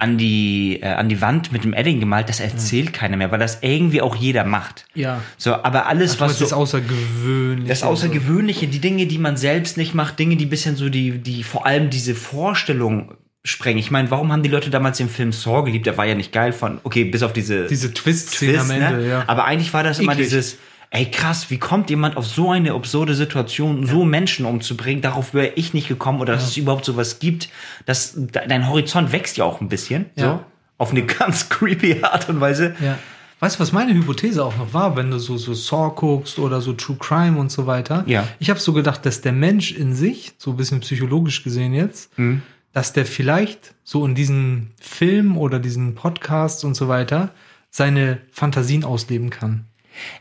an 0.00 0.16
die, 0.16 0.78
äh, 0.80 0.86
an 0.86 1.08
die 1.08 1.20
Wand 1.20 1.50
mit 1.52 1.64
dem 1.64 1.72
Edding 1.72 1.98
gemalt, 1.98 2.28
das 2.28 2.38
erzählt 2.38 2.92
keiner 2.92 3.16
mehr, 3.16 3.32
weil 3.32 3.40
das 3.40 3.58
irgendwie 3.62 4.00
auch 4.00 4.14
jeder 4.14 4.44
macht. 4.44 4.86
Ja. 4.94 5.20
So, 5.36 5.54
aber 5.54 5.86
alles, 5.86 6.20
Was 6.20 6.40
was 6.40 6.50
so, 6.50 6.56
außergewöhnlich. 6.56 7.68
das 7.68 7.82
Außergewöhnliche, 7.82 8.68
die 8.68 8.78
Dinge, 8.78 9.06
die 9.06 9.18
man 9.18 9.36
selbst 9.36 9.76
nicht 9.76 9.94
macht, 9.94 10.18
Dinge, 10.20 10.36
die 10.36 10.46
bisschen 10.46 10.76
so 10.76 10.88
die, 10.88 11.18
die 11.18 11.42
vor 11.42 11.66
allem 11.66 11.90
diese 11.90 12.14
Vorstellung 12.14 13.12
sprengen. 13.44 13.78
Ich 13.78 13.90
meine, 13.90 14.10
warum 14.10 14.30
haben 14.30 14.42
die 14.42 14.48
Leute 14.48 14.70
damals 14.70 14.98
den 14.98 15.08
Film 15.08 15.32
Saw 15.32 15.64
geliebt? 15.64 15.86
Der 15.86 15.96
war 15.96 16.06
ja 16.06 16.14
nicht 16.14 16.32
geil 16.32 16.52
von, 16.52 16.78
okay, 16.84 17.04
bis 17.04 17.22
auf 17.24 17.32
diese, 17.32 17.66
Diese 17.66 17.92
Twist-Szene 17.92 18.60
am 18.60 18.70
Ende, 18.70 18.98
ne? 18.98 19.08
ja. 19.08 19.24
Aber 19.26 19.46
eigentlich 19.46 19.72
war 19.74 19.82
das 19.82 19.98
immer 19.98 20.12
Eklig. 20.12 20.28
dieses, 20.28 20.58
ey 20.90 21.10
krass, 21.10 21.50
wie 21.50 21.58
kommt 21.58 21.90
jemand 21.90 22.16
auf 22.16 22.26
so 22.26 22.50
eine 22.50 22.72
absurde 22.72 23.14
Situation, 23.14 23.86
so 23.86 24.04
Menschen 24.04 24.46
umzubringen? 24.46 25.02
Darauf 25.02 25.34
wäre 25.34 25.52
ich 25.56 25.74
nicht 25.74 25.88
gekommen 25.88 26.20
oder 26.20 26.34
dass 26.34 26.44
es 26.48 26.56
überhaupt 26.56 26.84
sowas 26.84 27.18
gibt. 27.18 27.48
Das, 27.86 28.14
de- 28.16 28.46
dein 28.48 28.68
Horizont 28.68 29.12
wächst 29.12 29.36
ja 29.36 29.44
auch 29.44 29.60
ein 29.60 29.68
bisschen, 29.68 30.06
so. 30.16 30.40
Auf 30.78 30.90
eine 30.92 31.04
ganz 31.04 31.48
creepy 31.50 32.02
Art 32.02 32.28
und 32.28 32.40
Weise. 32.40 32.74
Ja. 32.80 32.98
Weißt 33.40 33.56
du, 33.56 33.60
was 33.60 33.72
meine 33.72 33.94
Hypothese 33.94 34.44
auch 34.44 34.56
noch 34.56 34.72
war, 34.74 34.96
wenn 34.96 35.10
du 35.12 35.18
so, 35.18 35.36
so 35.36 35.54
Saw 35.54 35.92
guckst 35.94 36.38
oder 36.40 36.60
so 36.60 36.72
True 36.72 36.96
Crime 36.98 37.38
und 37.38 37.52
so 37.52 37.66
weiter? 37.66 38.02
Ja. 38.06 38.26
Ich 38.40 38.50
habe 38.50 38.58
so 38.58 38.72
gedacht, 38.72 39.04
dass 39.06 39.20
der 39.20 39.32
Mensch 39.32 39.70
in 39.72 39.94
sich, 39.94 40.32
so 40.38 40.50
ein 40.52 40.56
bisschen 40.56 40.80
psychologisch 40.80 41.44
gesehen 41.44 41.72
jetzt, 41.74 42.16
Mhm. 42.18 42.42
dass 42.72 42.92
der 42.92 43.06
vielleicht 43.06 43.74
so 43.84 44.04
in 44.04 44.14
diesen 44.16 44.72
Filmen 44.80 45.36
oder 45.36 45.58
diesen 45.60 45.94
Podcasts 45.94 46.64
und 46.64 46.74
so 46.74 46.88
weiter 46.88 47.30
seine 47.70 48.18
Fantasien 48.32 48.82
ausleben 48.84 49.30
kann. 49.30 49.66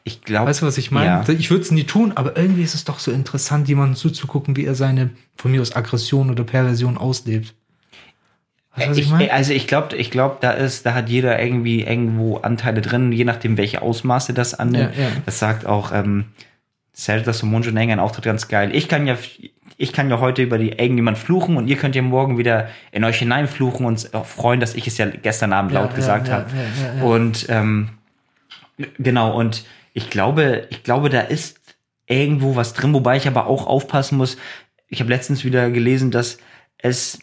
Ich 0.03 0.21
glaube. 0.21 0.49
Weißt 0.49 0.61
du, 0.61 0.65
was 0.65 0.77
ich 0.77 0.91
meine? 0.91 1.23
Ja. 1.27 1.33
Ich 1.37 1.49
würde 1.49 1.63
es 1.63 1.71
nie 1.71 1.83
tun, 1.83 2.11
aber 2.15 2.37
irgendwie 2.37 2.63
ist 2.63 2.75
es 2.75 2.83
doch 2.83 2.99
so 2.99 3.11
interessant, 3.11 3.67
jemandem 3.67 3.95
zuzugucken, 3.95 4.55
wie 4.55 4.65
er 4.65 4.75
seine, 4.75 5.09
von 5.35 5.51
mir 5.51 5.61
aus 5.61 5.75
Aggression 5.75 6.29
oder 6.29 6.43
Perversion 6.43 6.97
auslebt. 6.97 7.53
Weißt 8.75 8.87
du, 8.87 8.91
was 8.91 8.97
ich, 8.97 9.05
Ich, 9.05 9.11
meine? 9.11 9.31
also 9.33 9.53
ich 9.53 9.67
glaube, 9.67 9.95
ich 9.95 10.11
glaube, 10.11 10.37
da 10.41 10.51
ist, 10.51 10.85
da 10.85 10.93
hat 10.93 11.09
jeder 11.09 11.41
irgendwie 11.41 11.81
irgendwo 11.81 12.37
Anteile 12.37 12.81
drin, 12.81 13.11
je 13.11 13.23
nachdem, 13.25 13.57
welche 13.57 13.81
Ausmaße 13.81 14.33
das 14.33 14.53
annimmt. 14.53 14.95
Ja, 14.95 15.03
ja. 15.03 15.09
Das 15.25 15.39
sagt 15.39 15.65
auch 15.65 15.91
ähm, 15.91 16.25
Zelda 16.93 17.33
Simon 17.33 17.63
Schonenga 17.63 17.93
einen 17.93 18.01
Auftritt 18.01 18.25
ganz 18.25 18.47
geil. 18.47 18.75
Ich 18.75 18.87
kann 18.87 19.07
ja, 19.07 19.17
ich 19.77 19.93
kann 19.93 20.09
ja 20.09 20.19
heute 20.19 20.41
über 20.43 20.57
die 20.57 20.69
irgendjemand 20.69 21.17
fluchen 21.17 21.57
und 21.57 21.67
ihr 21.67 21.75
könnt 21.75 21.95
ja 21.95 22.01
morgen 22.01 22.37
wieder 22.37 22.69
in 22.91 23.03
euch 23.03 23.19
hineinfluchen 23.19 23.85
und 23.85 24.13
auch 24.13 24.25
freuen, 24.25 24.59
dass 24.59 24.75
ich 24.75 24.87
es 24.87 24.97
ja 24.97 25.05
gestern 25.07 25.53
Abend 25.53 25.71
Ja, 25.71 25.81
laut 25.81 25.91
ja, 25.91 25.95
gesagt 25.95 26.27
ja, 26.27 26.33
habe. 26.33 27.05
Und 27.05 27.45
ähm, 27.49 27.89
genau 28.97 29.37
und 29.37 29.65
ich 29.93 30.09
glaube, 30.09 30.67
ich 30.69 30.83
glaube, 30.83 31.09
da 31.09 31.21
ist 31.21 31.59
irgendwo 32.05 32.55
was 32.55 32.73
drin, 32.73 32.93
wobei 32.93 33.17
ich 33.17 33.27
aber 33.27 33.47
auch 33.47 33.67
aufpassen 33.67 34.17
muss. 34.17 34.37
Ich 34.87 34.99
habe 34.99 35.09
letztens 35.09 35.43
wieder 35.43 35.69
gelesen, 35.71 36.11
dass 36.11 36.37
es 36.77 37.19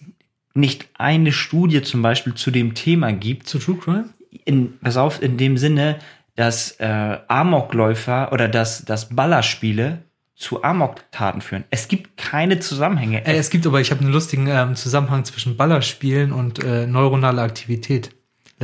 nicht 0.55 0.89
eine 0.95 1.33
Studie 1.33 1.83
zum 1.83 2.03
Beispiel 2.03 2.35
zu 2.35 2.51
dem 2.51 2.75
Thema 2.75 3.13
gibt, 3.13 3.49
Zu 3.49 3.59
True 3.59 3.77
Crime? 3.77 4.09
in, 4.45 4.79
pass 4.81 4.97
auf, 4.97 5.23
in 5.23 5.37
dem 5.37 5.57
Sinne, 5.57 5.99
dass 6.37 6.73
äh, 6.81 7.19
Amokläufer 7.29 8.33
oder 8.33 8.49
dass, 8.49 8.85
dass 8.85 9.15
Ballerspiele 9.15 10.03
zu 10.35 10.65
Amoktaten 10.65 11.41
führen. 11.41 11.65
Es 11.71 11.87
gibt 11.87 12.17
keine 12.17 12.59
Zusammenhänge. 12.59 13.25
Ey, 13.25 13.37
es 13.37 13.51
gibt 13.51 13.67
aber, 13.67 13.81
ich 13.81 13.93
habe 13.93 14.01
einen 14.01 14.13
lustigen 14.13 14.49
ähm, 14.49 14.75
Zusammenhang 14.75 15.25
zwischen 15.25 15.57
Ballerspielen 15.57 16.33
und 16.33 16.63
äh, 16.63 16.87
neuronaler 16.87 17.43
Aktivität 17.43 18.11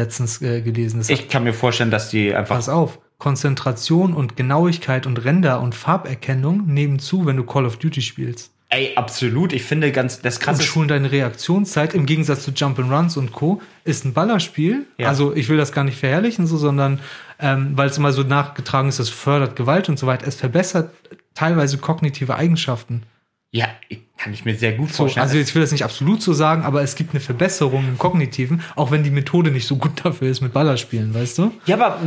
letztens 0.00 0.42
äh, 0.42 0.60
gelesen. 0.62 0.98
Das 0.98 1.08
ich 1.08 1.28
kann 1.28 1.44
mir 1.44 1.52
vorstellen, 1.52 1.90
dass 1.90 2.10
die 2.10 2.34
einfach 2.34 2.56
Pass 2.56 2.68
auf, 2.68 2.98
Konzentration 3.18 4.14
und 4.14 4.36
Genauigkeit 4.36 5.06
und 5.06 5.24
Render- 5.24 5.60
und 5.60 5.74
Farberkennung 5.74 6.66
nehmen 6.66 6.98
zu, 6.98 7.26
wenn 7.26 7.36
du 7.36 7.44
Call 7.44 7.66
of 7.66 7.76
Duty 7.76 8.02
spielst. 8.02 8.50
Ey, 8.72 8.92
absolut. 8.94 9.52
Ich 9.52 9.64
finde 9.64 9.90
ganz, 9.90 10.22
das 10.22 10.36
Und 10.36 10.44
krasse 10.44 10.62
schulen 10.62 10.86
deine 10.86 11.10
Reaktionszeit 11.10 11.92
im 11.92 12.06
Gegensatz 12.06 12.44
zu 12.44 12.52
Jump'n'Runs 12.52 13.18
und 13.18 13.32
Co. 13.32 13.60
ist 13.84 14.04
ein 14.04 14.12
Ballerspiel. 14.12 14.86
Ja. 14.96 15.08
Also 15.08 15.34
ich 15.34 15.48
will 15.48 15.56
das 15.56 15.72
gar 15.72 15.82
nicht 15.82 15.98
verherrlichen, 15.98 16.46
so, 16.46 16.56
sondern 16.56 17.00
ähm, 17.40 17.72
weil 17.74 17.88
es 17.88 17.98
immer 17.98 18.12
so 18.12 18.22
nachgetragen 18.22 18.88
ist, 18.88 19.00
es 19.00 19.08
fördert 19.08 19.56
Gewalt 19.56 19.88
und 19.88 19.98
so 19.98 20.06
weiter. 20.06 20.28
Es 20.28 20.36
verbessert 20.36 20.94
teilweise 21.34 21.78
kognitive 21.78 22.36
Eigenschaften. 22.36 23.02
Ja, 23.52 23.66
kann 24.16 24.32
ich 24.32 24.44
mir 24.44 24.54
sehr 24.54 24.74
gut 24.74 24.90
vorstellen. 24.90 25.22
also 25.22 25.36
ich 25.36 25.52
will 25.54 25.62
das 25.62 25.72
nicht 25.72 25.82
absolut 25.82 26.22
so 26.22 26.32
sagen, 26.32 26.62
aber 26.62 26.82
es 26.82 26.94
gibt 26.94 27.10
eine 27.10 27.20
Verbesserung 27.20 27.88
im 27.88 27.98
Kognitiven, 27.98 28.62
auch 28.76 28.92
wenn 28.92 29.02
die 29.02 29.10
Methode 29.10 29.50
nicht 29.50 29.66
so 29.66 29.76
gut 29.76 29.92
dafür 30.04 30.30
ist 30.30 30.40
mit 30.40 30.52
Ballerspielen, 30.52 31.12
weißt 31.14 31.38
du? 31.38 31.52
Ja, 31.66 31.76
aber 31.76 32.00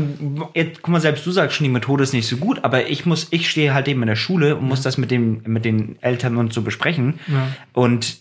jetzt, 0.53 0.81
guck 0.81 0.91
mal, 0.91 1.01
selbst 1.01 1.25
du 1.25 1.31
sagst 1.31 1.57
schon, 1.57 1.65
die 1.65 1.71
Methode 1.71 2.03
ist 2.03 2.13
nicht 2.13 2.27
so 2.27 2.37
gut, 2.37 2.63
aber 2.63 2.87
ich 2.87 3.05
muss, 3.05 3.27
ich 3.31 3.49
stehe 3.49 3.73
halt 3.73 3.87
eben 3.89 4.01
in 4.03 4.07
der 4.07 4.15
Schule 4.15 4.55
und 4.55 4.65
muss 4.65 4.83
das 4.83 4.97
mit 4.97 5.11
dem, 5.11 5.41
mit 5.45 5.65
den 5.65 5.97
Eltern 6.01 6.37
und 6.37 6.53
so 6.53 6.61
besprechen. 6.61 7.19
Ja. 7.27 7.47
Und 7.73 8.17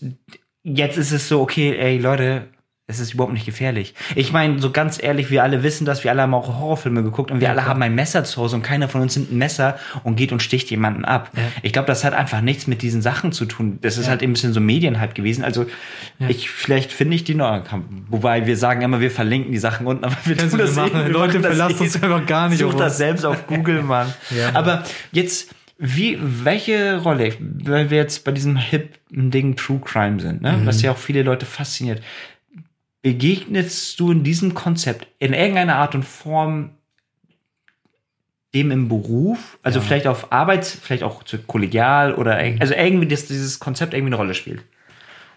jetzt 0.63 0.97
ist 0.97 1.11
es 1.11 1.29
so, 1.29 1.39
okay, 1.39 1.77
ey 1.77 1.99
Leute, 1.99 2.49
es 2.85 2.99
ist 2.99 3.13
überhaupt 3.13 3.31
nicht 3.33 3.45
gefährlich. 3.45 3.93
Ich 4.13 4.33
meine, 4.33 4.59
so 4.59 4.69
ganz 4.69 5.01
ehrlich, 5.01 5.29
wir 5.31 5.41
alle 5.41 5.63
wissen 5.63 5.85
das, 5.85 6.03
wir 6.03 6.11
alle 6.11 6.23
haben 6.23 6.33
auch 6.33 6.47
Horrorfilme 6.59 7.01
geguckt 7.01 7.31
und 7.31 7.39
wir 7.39 7.49
alle 7.49 7.65
haben 7.65 7.81
ein 7.81 7.95
Messer 7.95 8.25
zu 8.25 8.41
Hause 8.41 8.57
und 8.57 8.61
keiner 8.61 8.89
von 8.89 8.99
uns 9.01 9.15
nimmt 9.15 9.31
ein 9.31 9.37
Messer 9.37 9.79
und 10.03 10.17
geht 10.17 10.33
und 10.33 10.41
sticht 10.43 10.69
jemanden 10.69 11.05
ab. 11.05 11.31
Ich 11.61 11.71
glaube, 11.71 11.87
das 11.87 12.03
hat 12.03 12.13
einfach 12.13 12.41
nichts 12.41 12.67
mit 12.67 12.81
diesen 12.81 13.01
Sachen 13.01 13.31
zu 13.31 13.45
tun. 13.45 13.79
Das 13.81 13.97
ist 13.97 14.09
halt 14.09 14.21
eben 14.21 14.31
ein 14.31 14.33
bisschen 14.33 14.51
so 14.51 14.59
Medienhype 14.59 15.13
gewesen. 15.13 15.45
Also 15.45 15.65
ich, 16.27 16.49
vielleicht 16.49 16.91
finde 16.91 17.15
ich 17.15 17.23
die 17.23 17.35
noch, 17.35 17.63
wobei 18.09 18.45
wir 18.47 18.57
sagen 18.57 18.81
immer, 18.81 18.99
wir 18.99 19.11
verlinken 19.11 19.53
die 19.53 19.59
Sachen 19.59 19.87
unten, 19.87 20.03
aber 20.03 20.17
wir 20.25 20.37
Also 20.37 20.57
tun 20.57 20.65
das 20.65 20.75
machen- 20.75 20.93
wir 20.93 21.09
Leute 21.09 21.37
eh. 21.37 21.81
uns 21.81 21.95
einfach 21.95 22.25
gar 22.25 22.49
nicht 22.49 22.59
Such 22.59 22.73
das 22.73 22.97
selbst 22.97 23.25
auf 23.25 23.47
Google, 23.47 23.81
Mann. 23.83 24.13
Ja. 24.37 24.49
Aber 24.55 24.83
jetzt, 25.13 25.55
wie, 25.77 26.19
welche 26.21 26.97
Rolle, 26.97 27.33
weil 27.39 27.89
wir 27.89 27.97
jetzt 27.97 28.25
bei 28.25 28.33
diesem 28.33 28.57
hippen 28.57 29.31
Ding 29.31 29.55
True 29.55 29.79
Crime 29.83 30.19
sind, 30.19 30.41
ne? 30.41 30.51
Mhm. 30.51 30.65
was 30.65 30.81
ja 30.81 30.91
auch 30.91 30.97
viele 30.97 31.23
Leute 31.23 31.45
fasziniert, 31.45 32.01
begegnest 33.03 33.99
du 33.99 34.11
in 34.11 34.23
diesem 34.23 34.55
Konzept 34.55 35.07
in 35.19 35.33
irgendeiner 35.33 35.75
Art 35.75 35.93
und 35.93 36.03
Form 36.03 36.71
dem 38.55 38.71
im 38.71 38.87
Beruf, 38.87 39.57
also 39.63 39.81
vielleicht 39.81 40.07
auf 40.07 40.31
Arbeits, 40.31 40.71
vielleicht 40.71 41.03
auch 41.03 41.23
zu 41.23 41.39
kollegial 41.39 42.13
oder 42.13 42.41
Mhm. 42.41 42.57
also 42.59 42.73
irgendwie, 42.73 43.07
dass 43.07 43.25
dieses 43.25 43.59
Konzept 43.59 43.93
irgendwie 43.93 44.09
eine 44.09 44.15
Rolle 44.15 44.33
spielt. 44.33 44.63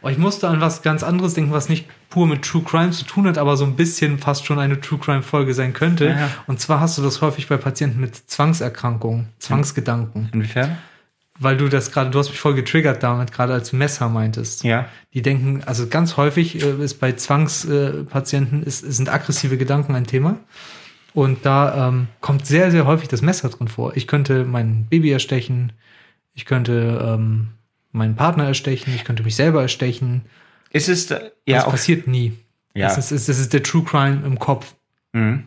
Oh, 0.03 0.09
ich 0.09 0.19
musste 0.19 0.49
an 0.49 0.61
was 0.61 0.83
ganz 0.83 1.03
anderes 1.03 1.35
denken, 1.35 1.53
was 1.53 1.69
nicht 1.69 1.87
pur 2.11 2.27
mit 2.27 2.43
True 2.43 2.63
Crime 2.63 2.91
zu 2.91 3.05
tun 3.05 3.27
hat, 3.27 3.39
aber 3.39 3.57
so 3.57 3.65
ein 3.65 3.75
bisschen 3.75 4.19
fast 4.19 4.45
schon 4.45 4.59
eine 4.59 4.81
True 4.81 4.99
Crime 4.99 5.23
Folge 5.23 5.55
sein 5.55 5.73
könnte. 5.73 6.09
Ja. 6.09 6.31
Und 6.47 6.61
zwar 6.61 6.81
hast 6.81 6.99
du 6.99 7.03
das 7.03 7.23
häufig 7.23 7.49
bei 7.49 7.57
Patienten 7.57 8.01
mit 8.01 8.15
Zwangserkrankungen, 8.15 9.31
Zwangsgedanken. 9.39 10.29
Inwiefern? 10.33 10.77
Weil 11.39 11.57
du 11.57 11.69
das 11.69 11.93
gerade, 11.93 12.11
du 12.11 12.19
hast 12.19 12.31
mich 12.31 12.41
voll 12.41 12.55
getriggert 12.55 13.03
damit, 13.03 13.31
gerade 13.33 13.53
als 13.53 13.73
Messer 13.73 14.09
meintest. 14.09 14.65
Ja. 14.65 14.89
Die 15.13 15.23
denken, 15.23 15.63
also 15.67 15.87
ganz 15.87 16.17
häufig 16.17 16.63
äh, 16.63 16.83
ist 16.83 16.95
bei 16.95 17.13
Zwangspatienten 17.13 18.63
äh, 18.63 18.67
ist, 18.67 18.81
sind 18.81 19.13
aggressive 19.13 19.59
Gedanken 19.59 19.95
ein 19.95 20.07
Thema. 20.07 20.39
Und 21.13 21.47
da 21.47 21.89
ähm, 21.89 22.09
kommt 22.21 22.47
sehr, 22.47 22.71
sehr 22.71 22.87
häufig 22.87 23.09
das 23.09 23.23
Messer 23.23 23.49
drin 23.49 23.69
vor. 23.69 23.97
Ich 23.97 24.07
könnte 24.07 24.45
mein 24.45 24.87
Baby 24.87 25.11
erstechen, 25.11 25.73
ich 26.35 26.45
könnte 26.45 27.03
ähm, 27.03 27.49
meinen 27.93 28.17
Partner 28.17 28.45
erstechen, 28.45 28.95
ich 28.95 29.05
könnte 29.05 29.23
mich 29.23 29.35
selber 29.35 29.63
erstechen. 29.63 30.27
Ist 30.71 30.89
es, 30.89 31.11
äh, 31.11 31.31
ja, 31.47 31.57
das 31.57 31.71
passiert 31.71 32.07
nie. 32.07 32.35
Ja. 32.75 32.95
Das, 32.95 33.11
ist, 33.11 33.29
das 33.29 33.39
ist 33.39 33.53
der 33.55 33.63
True 33.63 33.83
Crime 33.85 34.25
im 34.27 34.39
Kopf. 34.39 34.75
Mhm. 35.13 35.45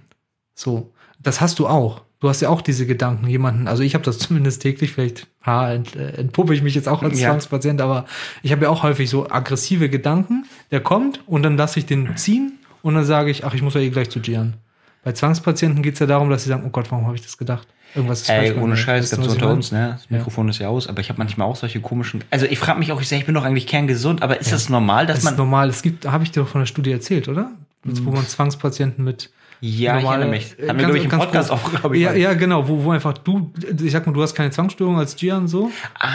So, 0.55 0.91
das 1.19 1.41
hast 1.41 1.59
du 1.59 1.67
auch. 1.67 2.01
Du 2.21 2.27
hast 2.27 2.41
ja 2.41 2.49
auch 2.49 2.61
diese 2.61 2.85
Gedanken, 2.85 3.27
jemanden, 3.27 3.67
also 3.67 3.81
ich 3.83 3.93
habe 3.93 4.03
das 4.03 4.17
zumindest 4.19 4.61
täglich, 4.61 4.91
vielleicht 4.91 5.27
ha, 5.45 5.71
ent, 5.71 5.95
äh, 5.95 6.09
entpuppe 6.17 6.53
ich 6.53 6.61
mich 6.61 6.75
jetzt 6.75 6.87
auch 6.89 7.01
als 7.01 7.19
Ja. 7.19 7.29
Zwangspatient, 7.29 7.79
aber 7.81 8.05
ich 8.43 8.51
habe 8.51 8.63
ja 8.65 8.69
auch 8.69 8.83
häufig 8.83 9.09
so 9.09 9.29
aggressive 9.29 9.89
Gedanken, 9.89 10.45
der 10.71 10.81
kommt 10.81 11.21
und 11.27 11.43
dann 11.43 11.55
lasse 11.57 11.79
ich 11.79 11.85
den 11.85 12.17
ziehen 12.17 12.59
und 12.81 12.95
dann 12.95 13.05
sage 13.05 13.31
ich, 13.31 13.45
ach, 13.45 13.53
ich 13.53 13.61
muss 13.61 13.73
ja 13.73 13.81
eh 13.81 13.89
gleich 13.89 14.09
zu 14.09 14.19
Gian. 14.19 14.55
Bei 15.03 15.13
Zwangspatienten 15.13 15.81
geht 15.81 15.93
es 15.93 15.99
ja 15.99 16.07
darum, 16.07 16.29
dass 16.29 16.43
sie 16.43 16.49
sagen, 16.49 16.63
oh 16.65 16.69
Gott, 16.69 16.91
warum 16.91 17.05
habe 17.05 17.15
ich 17.15 17.21
das 17.21 17.37
gedacht? 17.37 17.67
Irgendwas 17.95 18.21
ist 18.21 18.29
Ey, 18.29 18.53
ohne. 18.53 18.75
Scheiß, 18.77 19.09
ganz 19.09 19.25
unter 19.27 19.49
uns, 19.49 19.71
ne? 19.71 19.91
Das 19.93 20.07
Ja. 20.09 20.17
Mikrofon 20.17 20.49
ist 20.49 20.59
ja 20.59 20.67
aus, 20.67 20.87
aber 20.87 20.99
ich 20.99 21.09
habe 21.09 21.17
manchmal 21.17 21.47
auch 21.47 21.55
solche 21.55 21.79
komischen. 21.79 22.23
Also 22.29 22.45
ich 22.45 22.59
frage 22.59 22.77
mich 22.79 22.91
auch, 22.91 23.01
ich 23.01 23.07
sage, 23.07 23.21
ich 23.21 23.25
bin 23.25 23.33
doch 23.33 23.45
eigentlich 23.45 23.65
kerngesund, 23.65 24.21
aber 24.21 24.39
ist 24.39 24.51
das 24.51 24.67
normal, 24.69 25.07
dass 25.07 25.15
Das 25.17 25.23
man. 25.23 25.33
ist 25.33 25.37
normal. 25.39 25.69
Es 25.69 25.81
gibt, 25.81 26.05
habe 26.05 26.23
ich 26.25 26.31
dir 26.31 26.41
doch 26.41 26.49
von 26.49 26.61
der 26.61 26.65
Studie 26.67 26.91
erzählt, 26.91 27.29
oder? 27.29 27.49
Jetzt, 27.85 28.05
Wo 28.05 28.11
man 28.11 28.27
Zwangspatienten 28.27 29.03
mit 29.05 29.31
ja, 29.61 29.97
ich 29.97 30.03
normale- 30.03 30.23
erinnere 30.23 30.29
mich. 30.39 30.59
äh, 30.59 30.67
Haben 30.69 30.77
wir, 30.79 30.85
glaube 30.85 30.97
ich, 30.99 31.03
im 31.05 31.09
Podcast 31.09 31.49
grob. 31.49 31.59
auch, 31.65 31.71
glaube 31.79 31.97
ich. 31.97 32.03
Ja, 32.03 32.13
ja, 32.13 32.33
genau, 32.33 32.67
wo, 32.67 32.83
wo 32.83 32.91
einfach 32.91 33.17
du, 33.17 33.51
ich 33.81 33.91
sag 33.91 34.05
mal, 34.07 34.13
du 34.13 34.21
hast 34.21 34.33
keine 34.35 34.51
Zwangsstörung 34.51 34.97
als 34.97 35.15
Gian 35.15 35.47
so. 35.47 35.69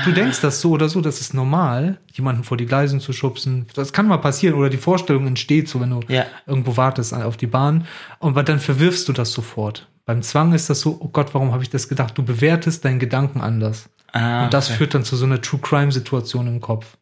Du 0.04 0.12
denkst 0.12 0.40
das 0.40 0.60
so 0.60 0.70
oder 0.70 0.88
so, 0.88 1.00
das 1.00 1.20
ist 1.20 1.34
normal, 1.34 1.98
jemanden 2.12 2.44
vor 2.44 2.56
die 2.56 2.66
Gleisen 2.66 3.00
zu 3.00 3.12
schubsen. 3.12 3.66
Das 3.74 3.92
kann 3.92 4.06
mal 4.08 4.18
passieren 4.18 4.54
oder 4.56 4.70
die 4.70 4.76
Vorstellung 4.76 5.26
entsteht 5.26 5.68
so, 5.68 5.80
wenn 5.80 5.90
du 5.90 6.00
Ja. 6.08 6.24
irgendwo 6.46 6.76
wartest 6.76 7.12
auf 7.14 7.36
die 7.36 7.46
Bahn. 7.46 7.86
Und 8.18 8.36
dann 8.48 8.58
verwirfst 8.60 9.08
du 9.08 9.12
das 9.12 9.32
sofort. 9.32 9.88
Beim 10.06 10.20
Zwang 10.22 10.52
ist 10.52 10.68
das 10.68 10.80
so, 10.80 10.98
oh 11.00 11.08
Gott, 11.08 11.32
warum 11.32 11.52
habe 11.52 11.62
ich 11.62 11.70
das 11.70 11.88
gedacht? 11.88 12.16
Du 12.18 12.22
bewertest 12.22 12.84
deinen 12.84 12.98
Gedanken 12.98 13.40
anders. 13.40 13.88
Ah, 14.12 14.44
Und 14.44 14.54
das 14.54 14.68
okay. 14.68 14.76
führt 14.78 14.94
dann 14.94 15.02
zu 15.04 15.16
so 15.16 15.24
einer 15.24 15.40
True 15.40 15.60
Crime 15.62 15.90
Situation 15.92 16.46
im 16.46 16.60
Kopf. 16.60 16.96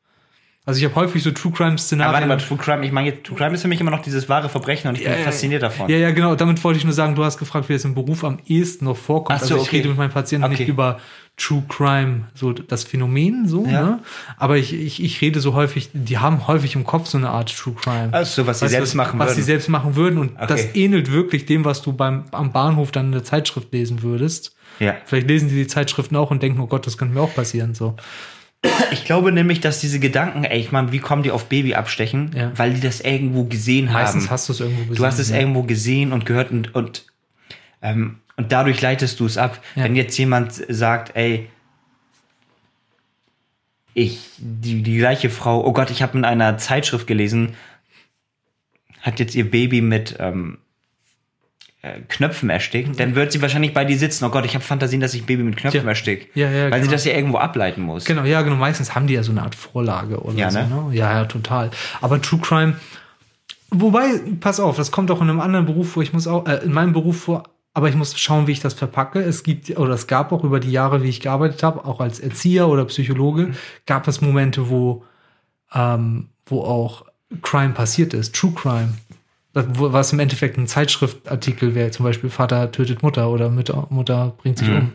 Also 0.65 0.79
ich 0.79 0.85
habe 0.85 0.95
häufig 0.95 1.23
so 1.25 1.33
True 1.33 1.51
Crime 1.53 1.77
Szenarien. 1.77 2.13
warte 2.15 2.27
mal, 2.29 2.37
True 2.39 2.57
Crime, 2.57 2.87
ich 2.87 2.93
meine, 2.93 3.09
jetzt, 3.09 3.25
True 3.25 3.37
Crime 3.37 3.53
ist 3.55 3.63
für 3.63 3.69
mich 3.69 3.81
immer 3.81 3.91
noch 3.91 4.03
dieses 4.03 4.29
wahre 4.29 4.49
Verbrechen 4.49 4.89
und 4.91 4.97
ich 4.99 5.05
bin 5.05 5.15
fasziniert 5.25 5.63
davon. 5.63 5.89
Ja, 5.91 5.97
ja, 5.97 6.13
genau. 6.13 6.37
Damit 6.37 6.63
wollte 6.63 6.79
ich 6.79 6.85
nur 6.85 6.93
sagen, 6.93 7.17
du 7.17 7.25
hast 7.25 7.39
gefragt, 7.39 7.69
wie 7.69 7.73
es 7.73 7.85
im 7.85 7.95
Beruf 7.95 8.23
am 8.23 8.39
ehesten 8.47 8.85
noch 8.85 8.97
vorkommt. 8.97 9.41
So, 9.41 9.45
also 9.55 9.57
ich 9.57 9.63
okay. 9.63 9.77
rede 9.79 9.89
mit 9.89 9.99
meinen 9.99 10.13
Patienten 10.13 10.45
Okay. 10.45 10.59
nicht 10.61 10.69
über 10.69 11.01
True 11.37 11.65
Crime, 11.69 12.29
so 12.35 12.53
das 12.53 12.85
Phänomen, 12.85 13.49
so, 13.49 13.65
Ja. 13.65 13.83
ne? 13.83 13.99
Aber 14.37 14.57
ich, 14.57 14.73
ich, 14.75 15.03
ich 15.03 15.21
rede 15.21 15.41
so 15.41 15.55
häufig, 15.55 15.91
die 15.95 16.19
haben 16.19 16.47
häufig 16.47 16.77
im 16.77 16.85
Kopf 16.85 17.09
so 17.09 17.19
eine 17.19 17.31
Art 17.31 17.57
True 17.57 17.75
Crime. 17.75 18.11
Ach 18.13 18.25
so, 18.25 18.47
was 18.47 18.61
sie 18.61 18.67
Weißt 18.67 18.73
selbst 18.75 18.95
machen 18.95 19.19
was 19.19 19.31
würden. 19.31 19.37
sie 19.37 19.43
selbst 19.43 19.69
machen 19.69 19.97
würden. 19.97 20.19
Und 20.19 20.33
Okay. 20.37 20.47
das 20.47 20.75
ähnelt 20.77 21.11
wirklich 21.11 21.45
dem, 21.47 21.65
was 21.65 21.83
du 21.83 21.93
beim, 21.93 22.25
am 22.31 22.53
Bahnhof 22.53 22.93
dann 22.93 23.07
in 23.07 23.13
der 23.13 23.25
Zeitschrift 23.25 23.73
lesen 23.73 24.03
würdest. 24.03 24.55
Ja. 24.79 24.95
Vielleicht 25.07 25.27
lesen 25.27 25.49
die 25.49 25.57
die 25.57 25.67
Zeitschriften 25.67 26.15
auch 26.15 26.31
und 26.31 26.41
denken, 26.43 26.61
oh 26.61 26.67
Gott, 26.69 26.87
das 26.87 26.97
könnte 26.99 27.15
mir 27.15 27.21
auch 27.23 27.35
passieren, 27.35 27.75
so. 27.75 27.97
Ich 28.93 29.05
glaube 29.05 29.33
nämlich, 29.33 29.61
dass 29.61 29.81
diese 29.81 29.99
Gedanken, 29.99 30.45
ey, 30.45 30.61
ich 30.61 30.71
meine, 30.71 30.93
wie 30.93 30.99
kommen 30.99 31.23
die 31.23 31.31
auf 31.31 31.47
Baby 31.47 31.75
abstechen? 31.75 32.31
Ja. 32.35 32.53
Weil 32.57 32.75
die 32.75 32.81
das 32.81 33.01
irgendwo 33.01 33.45
gesehen 33.45 33.87
Meistens 33.87 34.25
haben. 34.25 34.31
hast 34.31 34.49
du 34.49 34.53
es 34.53 34.61
irgendwo 34.61 34.83
gesehen. 34.83 34.97
Du 34.97 35.07
hast 35.07 35.19
es 35.19 35.31
ja. 35.31 35.39
irgendwo 35.39 35.63
gesehen 35.63 36.13
und 36.13 36.27
gehört 36.27 36.51
und, 36.51 36.75
und, 36.75 37.07
ähm, 37.81 38.19
und 38.37 38.53
dadurch 38.53 38.81
leitest 38.81 39.19
du 39.19 39.27
es 39.27 39.39
ab. 39.39 39.61
Ja. 39.75 39.85
Wenn 39.85 39.97
jetzt 39.97 40.17
jemand 40.17 40.53
sagt, 40.53 41.17
ey, 41.17 41.49
ich, 43.95 44.31
die, 44.39 44.83
die 44.83 44.99
gleiche 44.99 45.31
Frau, 45.31 45.67
oh 45.67 45.73
Gott, 45.73 45.91
ich 45.91 46.03
habe 46.03 46.17
in 46.17 46.25
einer 46.25 46.57
Zeitschrift 46.59 47.07
gelesen, 47.07 47.55
hat 49.01 49.19
jetzt 49.19 49.35
ihr 49.35 49.51
Baby 49.51 49.81
mit 49.81 50.17
ähm, 50.21 50.59
äh, 50.59 50.59
Knöpfen 52.09 52.49
erstickt, 52.49 53.01
dann 53.01 53.17
wird 53.17 53.33
sie 53.33 53.43
wahrscheinlich 53.43 53.75
bei 53.75 53.85
dir 53.85 53.99
sitzen, 53.99 54.25
oh 54.25 54.29
Gott, 54.31 54.45
ich 54.45 54.55
habe 54.55 54.63
Fantasien, 54.65 55.01
dass 55.01 55.15
ich 55.15 55.23
ein 55.23 55.27
Baby 55.27 55.43
mit 55.43 55.57
Knöpfen 55.57 55.83
Ja. 55.83 55.89
erstick. 55.89 56.31
Ja, 56.37 56.49
ja, 56.49 56.65
Weil 56.71 56.75
sie 56.75 56.81
genau. 56.83 56.93
das 56.93 57.05
ja 57.05 57.13
irgendwo 57.15 57.39
ableiten 57.39 57.83
muss. 57.83 58.05
Genau, 58.05 58.23
ja, 58.23 58.43
genau. 58.43 58.55
Meistens 58.55 58.95
haben 58.95 59.09
die 59.09 59.15
ja 59.15 59.25
so 59.25 59.33
eine 59.33 59.43
Art 59.43 59.57
Vorlage 59.57 60.21
oder 60.21 60.37
Ja, 60.37 60.51
so. 60.53 60.61
ne? 60.61 60.69
Ne? 60.69 60.95
Ja, 60.95 61.13
ja, 61.13 61.25
total. 61.25 61.71
Aber 62.01 62.23
True 62.23 62.39
Crime, 62.41 62.77
wobei, 63.71 64.21
pass 64.41 64.61
auf, 64.61 64.77
das 64.77 64.93
kommt 64.93 65.11
auch 65.11 65.21
in 65.21 65.29
einem 65.29 65.41
anderen 65.41 65.67
Beruf 65.67 65.91
vor. 65.93 66.03
Ich 66.05 66.13
muss 66.13 66.27
auch, 66.29 66.47
äh, 66.47 66.59
in 66.65 66.73
meinem 66.73 66.93
Beruf 66.93 67.23
vor, 67.23 67.45
aber 67.75 67.89
ich 67.89 67.97
muss 67.97 68.17
schauen, 68.19 68.47
wie 68.47 68.53
ich 68.53 68.61
das 68.61 68.75
verpacke. 68.75 69.21
Es 69.21 69.43
gibt, 69.43 69.77
oder 69.79 69.95
es 69.95 70.07
gab 70.07 70.31
auch 70.31 70.45
über 70.45 70.61
die 70.61 70.71
Jahre, 70.71 71.03
wie 71.03 71.09
ich 71.09 71.21
gearbeitet 71.21 71.63
habe, 71.65 71.85
auch 71.85 72.01
als 72.01 72.21
Erzieher 72.21 72.69
oder 72.69 72.85
Psychologe, 72.85 73.53
gab 73.87 74.07
es 74.07 74.21
Momente, 74.21 74.69
wo, 74.71 75.05
ähm, 75.75 76.29
wo 76.47 76.63
auch 76.63 77.07
Crime 77.41 77.71
passiert 77.73 78.15
ist, 78.15 78.35
True 78.37 78.53
Crime. 78.55 78.95
Was 79.55 80.13
im 80.13 80.19
Endeffekt 80.19 80.57
ein 80.57 80.67
Zeitschriftartikel 80.67 81.75
wäre, 81.75 81.91
zum 81.91 82.05
Beispiel 82.05 82.31
Vater 82.31 82.73
tötet 82.73 83.03
Mutter 83.03 83.29
oder 83.29 83.51
Mutter, 83.51 83.87
Mutter 83.91 84.35
bringt 84.39 84.59
sich 84.59 84.69
um 84.69 84.93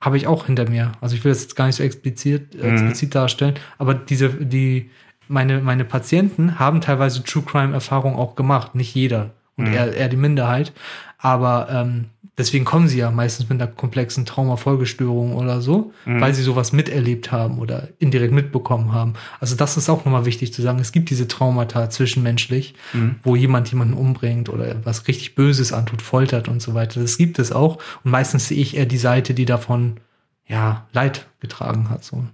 habe 0.00 0.16
ich 0.16 0.26
auch 0.26 0.46
hinter 0.46 0.68
mir. 0.68 0.92
Also 1.00 1.14
ich 1.14 1.24
will 1.24 1.32
das 1.32 1.42
jetzt 1.42 1.56
gar 1.56 1.66
nicht 1.66 1.76
so 1.76 1.82
explizit, 1.82 2.54
äh, 2.54 2.72
explizit 2.72 3.14
darstellen, 3.14 3.54
aber 3.78 3.94
diese, 3.94 4.30
die, 4.30 4.90
meine, 5.28 5.60
meine 5.60 5.84
Patienten 5.84 6.58
haben 6.58 6.80
teilweise 6.80 7.22
True 7.22 7.44
Crime 7.44 7.74
Erfahrung 7.74 8.16
auch 8.16 8.34
gemacht. 8.34 8.74
Nicht 8.74 8.94
jeder 8.94 9.30
und 9.56 9.66
eher, 9.66 9.94
eher 9.94 10.08
die 10.08 10.16
Minderheit. 10.16 10.72
Aber 11.18 11.68
ähm, 11.70 12.06
deswegen 12.40 12.64
kommen 12.64 12.88
sie 12.88 12.98
ja 12.98 13.10
meistens 13.10 13.48
mit 13.48 13.60
einer 13.60 13.70
komplexen 13.70 14.26
Traumafolgestörung 14.26 15.34
oder 15.34 15.60
so, 15.60 15.92
weil 16.04 16.34
sie 16.34 16.42
sowas 16.42 16.72
miterlebt 16.72 17.30
haben 17.30 17.58
oder 17.58 17.88
indirekt 17.98 18.32
mitbekommen 18.32 18.92
haben. 18.92 19.14
Also 19.38 19.54
das 19.54 19.76
ist 19.76 19.88
auch 19.88 20.04
nochmal 20.04 20.24
wichtig 20.24 20.52
zu 20.52 20.62
sagen. 20.62 20.78
Es 20.78 20.92
gibt 20.92 21.10
diese 21.10 21.28
Traumata 21.28 21.90
zwischenmenschlich, 21.90 22.74
wo 23.22 23.36
jemand 23.36 23.70
jemanden 23.70 23.94
umbringt 23.94 24.48
oder 24.48 24.76
was 24.84 25.06
richtig 25.06 25.34
Böses 25.34 25.72
antut, 25.72 26.02
foltert 26.02 26.48
und 26.48 26.60
so 26.60 26.74
weiter. 26.74 27.00
Das 27.00 27.18
gibt 27.18 27.38
es 27.38 27.52
auch. 27.52 27.76
Und 28.02 28.10
meistens 28.10 28.48
sehe 28.48 28.58
ich 28.58 28.76
eher 28.76 28.86
die 28.86 28.98
Seite, 28.98 29.34
die 29.34 29.44
davon 29.44 30.00
ja 30.48 30.86
Leid 30.92 31.26
getragen 31.40 31.90
hat. 31.90 32.04
So. 32.04 32.24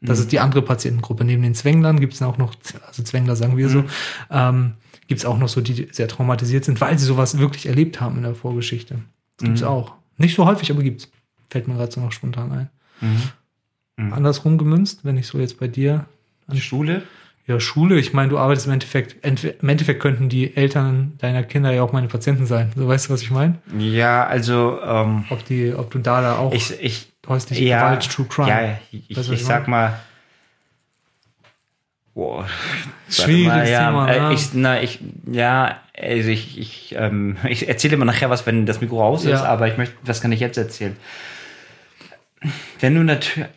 Das 0.00 0.18
ist 0.18 0.32
die 0.32 0.40
andere 0.40 0.62
Patientengruppe. 0.62 1.24
Neben 1.24 1.42
den 1.42 1.54
Zwänglern 1.54 2.00
gibt 2.00 2.14
es 2.14 2.22
auch 2.22 2.38
noch, 2.38 2.54
also 2.86 3.02
Zwängler 3.02 3.36
sagen 3.36 3.56
wir 3.56 3.68
so, 3.68 3.84
ähm, 4.30 4.74
gibt 5.08 5.18
es 5.20 5.26
auch 5.26 5.38
noch 5.38 5.48
so, 5.48 5.60
die 5.60 5.88
sehr 5.90 6.08
traumatisiert 6.08 6.64
sind, 6.64 6.80
weil 6.80 6.98
sie 6.98 7.04
sowas 7.04 7.38
wirklich 7.38 7.66
erlebt 7.66 8.00
haben 8.00 8.16
in 8.16 8.22
der 8.22 8.34
Vorgeschichte. 8.34 9.00
Das 9.40 9.46
gibt's 9.46 9.62
auch. 9.62 9.94
Nicht 10.18 10.36
so 10.36 10.44
häufig, 10.44 10.70
aber 10.70 10.82
gibt's. 10.82 11.10
Fällt 11.48 11.66
mir 11.66 11.74
gerade 11.74 11.90
so 11.90 12.00
noch 12.00 12.12
spontan 12.12 12.52
ein. 12.52 12.70
Andersrum 14.12 14.58
gemünzt, 14.58 15.04
wenn 15.04 15.16
ich 15.16 15.26
so 15.26 15.38
jetzt 15.38 15.58
bei 15.58 15.68
dir 15.68 16.06
Schule? 16.54 17.02
ja, 17.46 17.58
Schule, 17.58 17.98
ich 17.98 18.12
meine, 18.12 18.28
du 18.28 18.38
arbeitest 18.38 18.66
im 18.66 18.72
Endeffekt, 18.72 19.24
im 19.24 19.68
Endeffekt 19.68 20.00
könnten 20.00 20.28
die 20.28 20.56
Eltern 20.56 21.14
deiner 21.18 21.42
Kinder 21.42 21.72
ja 21.72 21.82
auch 21.82 21.92
meine 21.92 22.08
Patienten 22.08 22.46
sein. 22.46 22.70
So 22.76 22.86
weißt 22.86 23.08
du, 23.08 23.12
was 23.12 23.22
ich 23.22 23.30
meine? 23.30 23.58
Ja, 23.78 24.26
also, 24.26 24.80
ähm, 24.82 25.24
Ob 25.30 25.44
die, 25.44 25.74
ob 25.74 25.90
du 25.90 25.98
da 25.98 26.20
da 26.20 26.36
auch 26.38 26.52
ich, 26.52 26.80
ich, 26.80 27.12
häusliche 27.26 27.64
ja, 27.64 27.78
Gewalt, 27.78 28.10
True 28.10 28.26
Crime. 28.26 28.48
Ja, 28.48 28.78
ich, 28.92 29.16
Weißt 29.16 29.28
ich 29.28 29.40
ich 29.40 29.44
sag 29.44 29.68
mal, 29.68 29.98
Boah. 32.14 32.46
Schwieriges 33.08 33.70
ja, 33.70 33.86
Thema, 33.86 34.10
äh, 34.10 34.20
ne? 34.20 34.34
ich, 34.34 34.54
na, 34.54 34.82
ich, 34.82 35.00
ja, 35.30 35.80
also 36.02 36.28
ich, 36.30 36.58
ich, 36.58 36.94
ähm, 36.98 37.36
ich 37.48 37.68
erzähle 37.68 37.94
immer 37.94 38.04
nachher 38.04 38.30
was, 38.30 38.46
wenn 38.46 38.66
das 38.66 38.80
Mikro 38.80 39.04
aus 39.04 39.24
ist, 39.24 39.30
Ja. 39.30 39.44
aber 39.44 39.68
ich 39.68 39.76
möchte, 39.76 39.94
was 40.04 40.20
kann 40.20 40.32
ich 40.32 40.40
jetzt 40.40 40.56
erzählen? 40.58 40.96
Wenn 42.80 42.94
du 42.94 43.02
natürlich, 43.02 43.48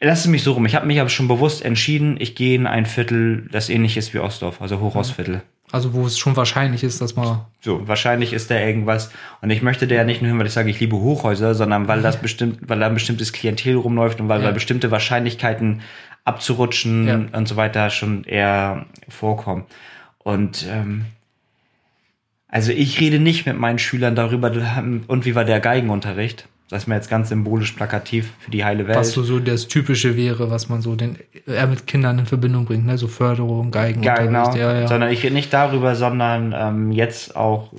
lass 0.00 0.20
es 0.20 0.26
mich 0.26 0.42
so 0.42 0.52
rum, 0.52 0.64
ich 0.66 0.74
habe 0.74 0.86
mich 0.86 1.00
aber 1.00 1.10
schon 1.10 1.28
bewusst 1.28 1.64
entschieden, 1.64 2.16
ich 2.18 2.34
gehe 2.34 2.54
in 2.54 2.66
ein 2.66 2.86
Viertel, 2.86 3.48
das 3.52 3.68
ähnlich 3.68 3.96
ist 3.96 4.14
wie 4.14 4.18
Ostdorf, 4.18 4.62
also 4.62 4.80
Hochhausviertel. 4.80 5.42
Also 5.72 5.92
wo 5.94 6.04
es 6.04 6.18
schon 6.18 6.34
wahrscheinlich 6.36 6.82
ist, 6.82 7.00
dass 7.00 7.14
man. 7.14 7.42
So, 7.60 7.86
wahrscheinlich 7.86 8.32
ist 8.32 8.50
da 8.50 8.58
irgendwas. 8.58 9.12
Und 9.40 9.50
ich 9.50 9.62
möchte 9.62 9.86
da 9.86 9.94
ja 9.94 10.02
nicht 10.04 10.20
nur 10.20 10.28
hin, 10.28 10.36
weil 10.38 10.46
ich 10.48 10.52
sage, 10.52 10.68
ich 10.68 10.80
liebe 10.80 10.96
Hochhäuser, 10.96 11.54
sondern 11.54 11.86
weil 11.86 12.02
das 12.02 12.16
bestimmt, 12.16 12.58
weil 12.68 12.80
da 12.80 12.86
ein 12.86 12.94
bestimmtes 12.94 13.32
Klientel 13.32 13.76
rumläuft 13.76 14.20
und 14.20 14.28
weil 14.28 14.40
Ja. 14.40 14.48
da 14.48 14.52
bestimmte 14.52 14.90
Wahrscheinlichkeiten 14.90 15.82
abzurutschen 16.24 17.06
Ja. 17.06 17.38
und 17.38 17.46
so 17.46 17.54
weiter 17.56 17.90
schon 17.90 18.24
eher 18.24 18.86
vorkommen. 19.08 19.64
Und 20.18 20.66
ähm, 20.68 21.04
also 22.50 22.72
ich 22.72 23.00
rede 23.00 23.18
nicht 23.20 23.46
mit 23.46 23.58
meinen 23.58 23.78
Schülern 23.78 24.14
darüber, 24.14 24.52
und 25.06 25.24
wie 25.24 25.34
war 25.34 25.44
der 25.44 25.60
Geigenunterricht. 25.60 26.48
Das 26.70 26.84
ist 26.84 26.86
mir 26.86 26.94
jetzt 26.94 27.10
ganz 27.10 27.30
symbolisch 27.30 27.72
plakativ 27.72 28.30
für 28.38 28.52
die 28.52 28.64
heile 28.64 28.86
Welt. 28.86 28.96
Was 28.96 29.10
so, 29.10 29.24
so 29.24 29.40
das 29.40 29.66
Typische 29.66 30.16
wäre, 30.16 30.50
was 30.50 30.68
man 30.68 30.82
so 30.82 30.94
den, 30.94 31.18
eher 31.44 31.66
mit 31.66 31.88
Kindern 31.88 32.20
in 32.20 32.26
Verbindung 32.26 32.64
bringt, 32.64 32.86
ne? 32.86 32.96
So 32.96 33.08
Förderung, 33.08 33.72
Geigen. 33.72 34.04
Ja, 34.04 34.14
genau. 34.14 34.54
Ja, 34.54 34.78
ja. 34.78 34.86
Sondern 34.86 35.10
ich 35.10 35.24
rede 35.24 35.34
nicht 35.34 35.52
darüber, 35.52 35.96
sondern 35.96 36.54
ähm, 36.56 36.92
jetzt 36.92 37.34
auch 37.34 37.72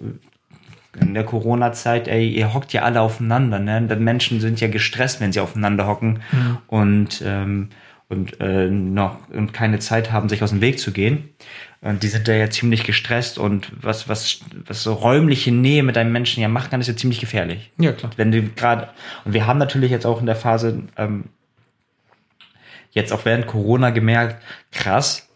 in 0.99 1.13
der 1.13 1.23
Corona-Zeit, 1.23 2.09
ey, 2.09 2.29
ihr 2.29 2.53
hockt 2.53 2.73
ja 2.73 2.81
alle 2.81 2.99
aufeinander, 2.99 3.59
ne? 3.59 3.81
Die 3.81 3.95
Menschen 3.95 4.41
sind 4.41 4.59
ja 4.59 4.67
gestresst, 4.67 5.21
wenn 5.21 5.31
sie 5.31 5.39
aufeinander 5.39 5.87
hocken 5.87 6.19
und, 6.67 7.23
ähm, 7.25 7.69
und 8.09 8.41
äh, 8.41 8.69
noch 8.69 9.29
und 9.29 9.53
keine 9.53 9.79
Zeit 9.79 10.11
haben, 10.11 10.27
sich 10.27 10.43
aus 10.43 10.49
dem 10.49 10.59
Weg 10.59 10.79
zu 10.79 10.91
gehen. 10.91 11.29
Und 11.81 12.03
die 12.03 12.09
sind 12.09 12.27
da 12.27 12.33
ja 12.33 12.47
ziemlich 12.49 12.83
gestresst 12.83 13.39
und 13.39 13.71
was, 13.81 14.07
was, 14.07 14.41
was 14.67 14.83
so 14.83 14.93
räumliche 14.93 15.51
Nähe 15.51 15.81
mit 15.81 15.97
einem 15.97 16.11
Menschen 16.11 16.41
ja 16.41 16.47
machen 16.47 16.69
kann, 16.69 16.79
ist 16.79 16.87
ja 16.87 16.95
ziemlich 16.95 17.19
gefährlich 17.19 17.71
ja, 17.79 17.91
klar. 17.91 18.11
wenn 18.17 18.31
du 18.31 18.43
gerade 18.49 18.89
und 19.25 19.33
wir 19.33 19.47
haben 19.47 19.57
natürlich 19.57 19.89
jetzt 19.89 20.05
auch 20.05 20.19
in 20.19 20.27
der 20.27 20.35
Phase 20.35 20.83
ähm, 20.95 21.25
jetzt 22.91 23.11
auch 23.11 23.25
während 23.25 23.47
Corona 23.47 23.89
gemerkt, 23.89 24.43
krass, 24.71 25.27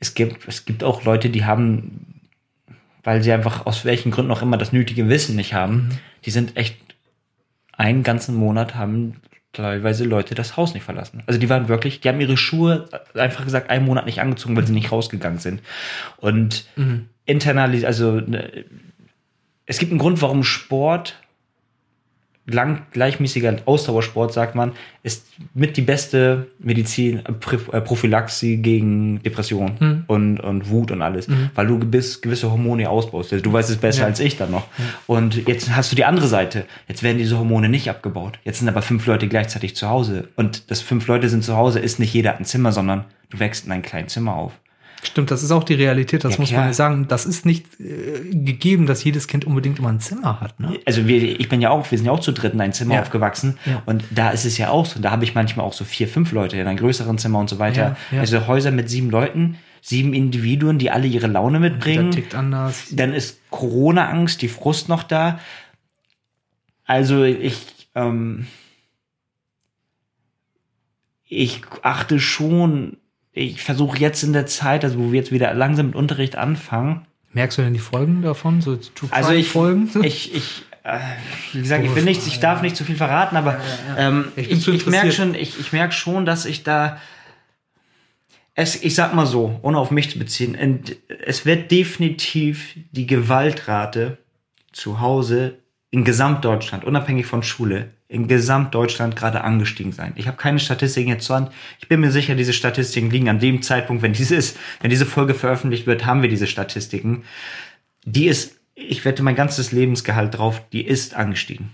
es 0.00 0.12
gibt 0.12 0.46
es 0.46 0.66
gibt 0.66 0.84
auch 0.84 1.04
Leute, 1.04 1.30
die 1.30 1.46
haben, 1.46 2.20
weil 3.02 3.22
sie 3.22 3.32
einfach 3.32 3.64
aus 3.64 3.86
welchen 3.86 4.10
Gründen 4.10 4.32
auch 4.32 4.42
immer 4.42 4.58
das 4.58 4.72
nötige 4.72 5.08
Wissen 5.08 5.34
nicht 5.34 5.54
haben, 5.54 5.98
die 6.26 6.30
sind 6.30 6.58
echt 6.58 6.76
einen 7.72 8.02
ganzen 8.02 8.34
Monat 8.34 8.74
haben 8.74 9.16
teilweise 9.52 10.04
Leute 10.04 10.34
das 10.34 10.56
Haus 10.56 10.74
nicht 10.74 10.84
verlassen. 10.84 11.22
Also 11.26 11.40
die 11.40 11.48
waren 11.48 11.68
wirklich, 11.68 12.00
die 12.00 12.08
haben 12.08 12.20
ihre 12.20 12.36
Schuhe 12.36 12.88
einfach 13.14 13.44
gesagt 13.44 13.70
einen 13.70 13.84
Monat 13.84 14.06
nicht 14.06 14.20
angezogen, 14.20 14.56
weil 14.56 14.66
sie 14.66 14.72
nicht 14.72 14.92
rausgegangen 14.92 15.38
sind. 15.38 15.60
Und 16.18 16.66
internalis, 17.26 17.84
also 17.84 18.20
ne, 18.20 18.64
es 19.66 19.78
gibt 19.78 19.92
einen 19.92 20.00
Grund, 20.00 20.20
warum 20.22 20.42
Sport, 20.42 21.16
lang 22.46 22.82
gleichmäßiger 22.90 23.58
Ausdauersport, 23.64 24.32
sagt 24.32 24.54
man, 24.54 24.72
ist 25.02 25.26
mit 25.54 25.76
die 25.76 25.82
beste 25.82 26.48
Medizin, 26.58 27.18
äh, 27.24 27.76
äh, 27.76 27.80
Prophylaxe 27.80 28.56
gegen 28.56 29.22
Depression 29.22 30.04
und, 30.08 30.40
und 30.40 30.68
Wut 30.68 30.90
und 30.90 31.00
alles, 31.02 31.28
weil 31.54 31.66
du 31.66 31.78
gewiss, 31.78 32.20
gewisse 32.20 32.50
Hormone 32.50 32.88
ausbaust. 32.90 33.32
Also 33.32 33.42
du 33.44 33.52
weißt 33.52 33.70
es 33.70 33.76
besser 33.76 34.00
Ja. 34.02 34.06
als 34.06 34.20
ich 34.20 34.36
dann 34.36 34.50
noch. 34.50 34.66
Und 35.06 35.46
jetzt 35.46 35.74
hast 35.76 35.92
du 35.92 35.96
die 35.96 36.04
andere 36.04 36.26
Seite. 36.26 36.64
Jetzt 36.88 37.02
werden 37.02 37.18
diese 37.18 37.38
Hormone 37.38 37.68
nicht 37.68 37.88
abgebaut. 37.88 38.38
Jetzt 38.44 38.58
sind 38.58 38.68
aber 38.68 38.82
fünf 38.82 39.06
Leute 39.06 39.28
gleichzeitig 39.28 39.76
zu 39.76 39.88
Hause. 39.88 40.28
Und 40.36 40.70
das 40.70 40.80
fünf 40.80 41.06
Leute 41.06 41.28
sind 41.28 41.44
zu 41.44 41.56
Hause, 41.56 41.78
ist 41.78 41.98
nicht 42.00 42.12
jeder 42.12 42.36
ein 42.36 42.44
Zimmer, 42.44 42.72
sondern 42.72 43.04
du 43.30 43.38
wächst 43.38 43.66
in 43.66 43.72
einem 43.72 43.82
kleinen 43.82 44.08
Zimmer 44.08 44.34
auf. 44.34 44.52
Stimmt, 45.02 45.30
das 45.30 45.42
ist 45.42 45.50
auch 45.50 45.64
die 45.64 45.74
Realität, 45.74 46.24
das 46.24 46.34
Ja, 46.34 46.40
muss 46.40 46.48
klar. 46.50 46.64
man 46.64 46.72
sagen. 46.74 47.08
Das 47.08 47.24
ist 47.26 47.46
nicht 47.46 47.80
äh, 47.80 48.20
gegeben, 48.34 48.86
dass 48.86 49.02
jedes 49.02 49.26
Kind 49.28 49.46
unbedingt 49.46 49.78
immer 49.78 49.88
ein 49.88 50.00
Zimmer 50.00 50.40
hat. 50.40 50.60
Ne? 50.60 50.78
also 50.84 51.06
wir, 51.08 51.22
ich 51.40 51.48
bin 51.48 51.60
ja 51.62 51.70
auch, 51.70 51.90
wir 51.90 51.96
sind 51.96 52.06
ja 52.06 52.12
auch 52.12 52.20
zu 52.20 52.32
dritt 52.32 52.52
in 52.52 52.60
ein 52.60 52.72
Zimmer 52.72 52.94
Ja. 52.96 53.00
aufgewachsen 53.02 53.58
Ja. 53.64 53.82
und 53.86 54.04
da 54.10 54.30
ist 54.30 54.44
es 54.44 54.58
ja 54.58 54.68
auch 54.70 54.84
so. 54.86 55.00
Da 55.00 55.10
habe 55.10 55.24
ich 55.24 55.34
manchmal 55.34 55.64
auch 55.64 55.72
so 55.72 55.84
vier, 55.84 56.06
fünf 56.06 56.32
Leute 56.32 56.56
in 56.58 56.66
einem 56.66 56.76
größeren 56.78 57.16
Zimmer 57.18 57.38
und 57.38 57.48
so 57.48 57.58
weiter. 57.58 57.96
Also 58.12 58.46
Häuser 58.46 58.70
mit 58.72 58.90
sieben 58.90 59.10
Leuten, 59.10 59.56
sieben 59.80 60.12
Individuen, 60.12 60.78
die 60.78 60.90
alle 60.90 61.06
ihre 61.06 61.26
Laune 61.28 61.60
mitbringen. 61.60 62.10
tickt 62.10 62.34
anders. 62.34 62.88
Dann 62.92 63.14
ist 63.14 63.38
Corona-Angst, 63.50 64.42
die 64.42 64.48
Frust 64.48 64.88
noch 64.90 65.02
da. 65.02 65.40
Also 66.84 67.24
ich, 67.24 67.56
ähm, 67.94 68.46
ich 71.26 71.62
achte 71.82 72.18
schon, 72.20 72.96
ich 73.32 73.62
versuche 73.62 73.98
jetzt 73.98 74.22
in 74.22 74.32
der 74.32 74.46
Zeit, 74.46 74.84
also 74.84 74.98
wo 74.98 75.12
wir 75.12 75.20
jetzt 75.20 75.32
wieder 75.32 75.52
langsam 75.54 75.86
mit 75.86 75.94
Unterricht 75.94 76.36
anfangen, 76.36 77.06
Merkst 77.32 77.58
du 77.58 77.62
denn 77.62 77.72
die 77.72 77.80
Folgen 77.80 78.22
davon? 78.22 78.60
So 78.60 78.78
also 79.10 79.32
ich, 79.32 79.48
Folgen? 79.48 79.88
ich, 80.02 80.34
ich, 80.34 80.62
äh, 80.82 80.98
wie 81.52 81.60
gesagt, 81.60 81.84
ich 81.84 81.94
will 81.94 82.02
nicht, 82.02 82.26
ich 82.26 82.40
darf 82.40 82.60
nicht 82.62 82.76
zu 82.76 82.84
viel 82.84 82.96
verraten, 82.96 83.36
aber 83.36 83.60
ähm, 83.96 84.32
Ich 84.34 84.50
ich, 84.50 84.64
bin 84.64 84.74
ich, 84.74 84.86
merke 84.86 85.12
schon, 85.12 85.34
ich, 85.34 85.58
ich 85.60 85.72
merke 85.72 85.92
schon, 85.92 86.26
dass 86.26 86.44
ich 86.44 86.64
da, 86.64 86.98
es, 88.54 88.82
ich 88.82 88.96
sag 88.96 89.14
mal 89.14 89.26
so, 89.26 89.60
ohne 89.62 89.78
auf 89.78 89.92
mich 89.92 90.10
zu 90.10 90.18
beziehen, 90.18 90.82
es 91.24 91.46
wird 91.46 91.70
definitiv 91.70 92.74
die 92.90 93.06
Gewaltrate 93.06 94.18
zu 94.72 95.00
Hause 95.00 95.58
in 95.90 96.04
Gesamtdeutschland, 96.04 96.84
unabhängig 96.84 97.26
von 97.26 97.44
Schule, 97.44 97.90
in 98.10 98.26
Gesamtdeutschland 98.26 99.14
gerade 99.14 99.42
angestiegen 99.44 99.92
sein. 99.92 100.12
Ich 100.16 100.26
habe 100.26 100.36
keine 100.36 100.58
Statistiken 100.58 101.10
jetzt 101.10 101.24
zur 101.26 101.36
Hand. 101.36 101.52
Ich 101.78 101.86
bin 101.88 102.00
mir 102.00 102.10
sicher, 102.10 102.34
diese 102.34 102.52
Statistiken 102.52 103.08
liegen 103.08 103.28
an 103.28 103.38
dem 103.38 103.62
Zeitpunkt, 103.62 104.02
wenn 104.02 104.12
dieses, 104.12 104.56
wenn 104.80 104.90
diese 104.90 105.06
Folge 105.06 105.32
veröffentlicht 105.34 105.86
wird, 105.86 106.04
haben 106.06 106.20
wir 106.20 106.28
diese 106.28 106.48
Statistiken. 106.48 107.22
Die 108.04 108.26
ist, 108.26 108.58
ich 108.74 109.04
wette 109.04 109.22
mein 109.22 109.36
ganzes 109.36 109.70
Lebensgehalt 109.70 110.36
drauf, 110.36 110.60
die 110.72 110.84
ist 110.84 111.14
angestiegen. 111.14 111.70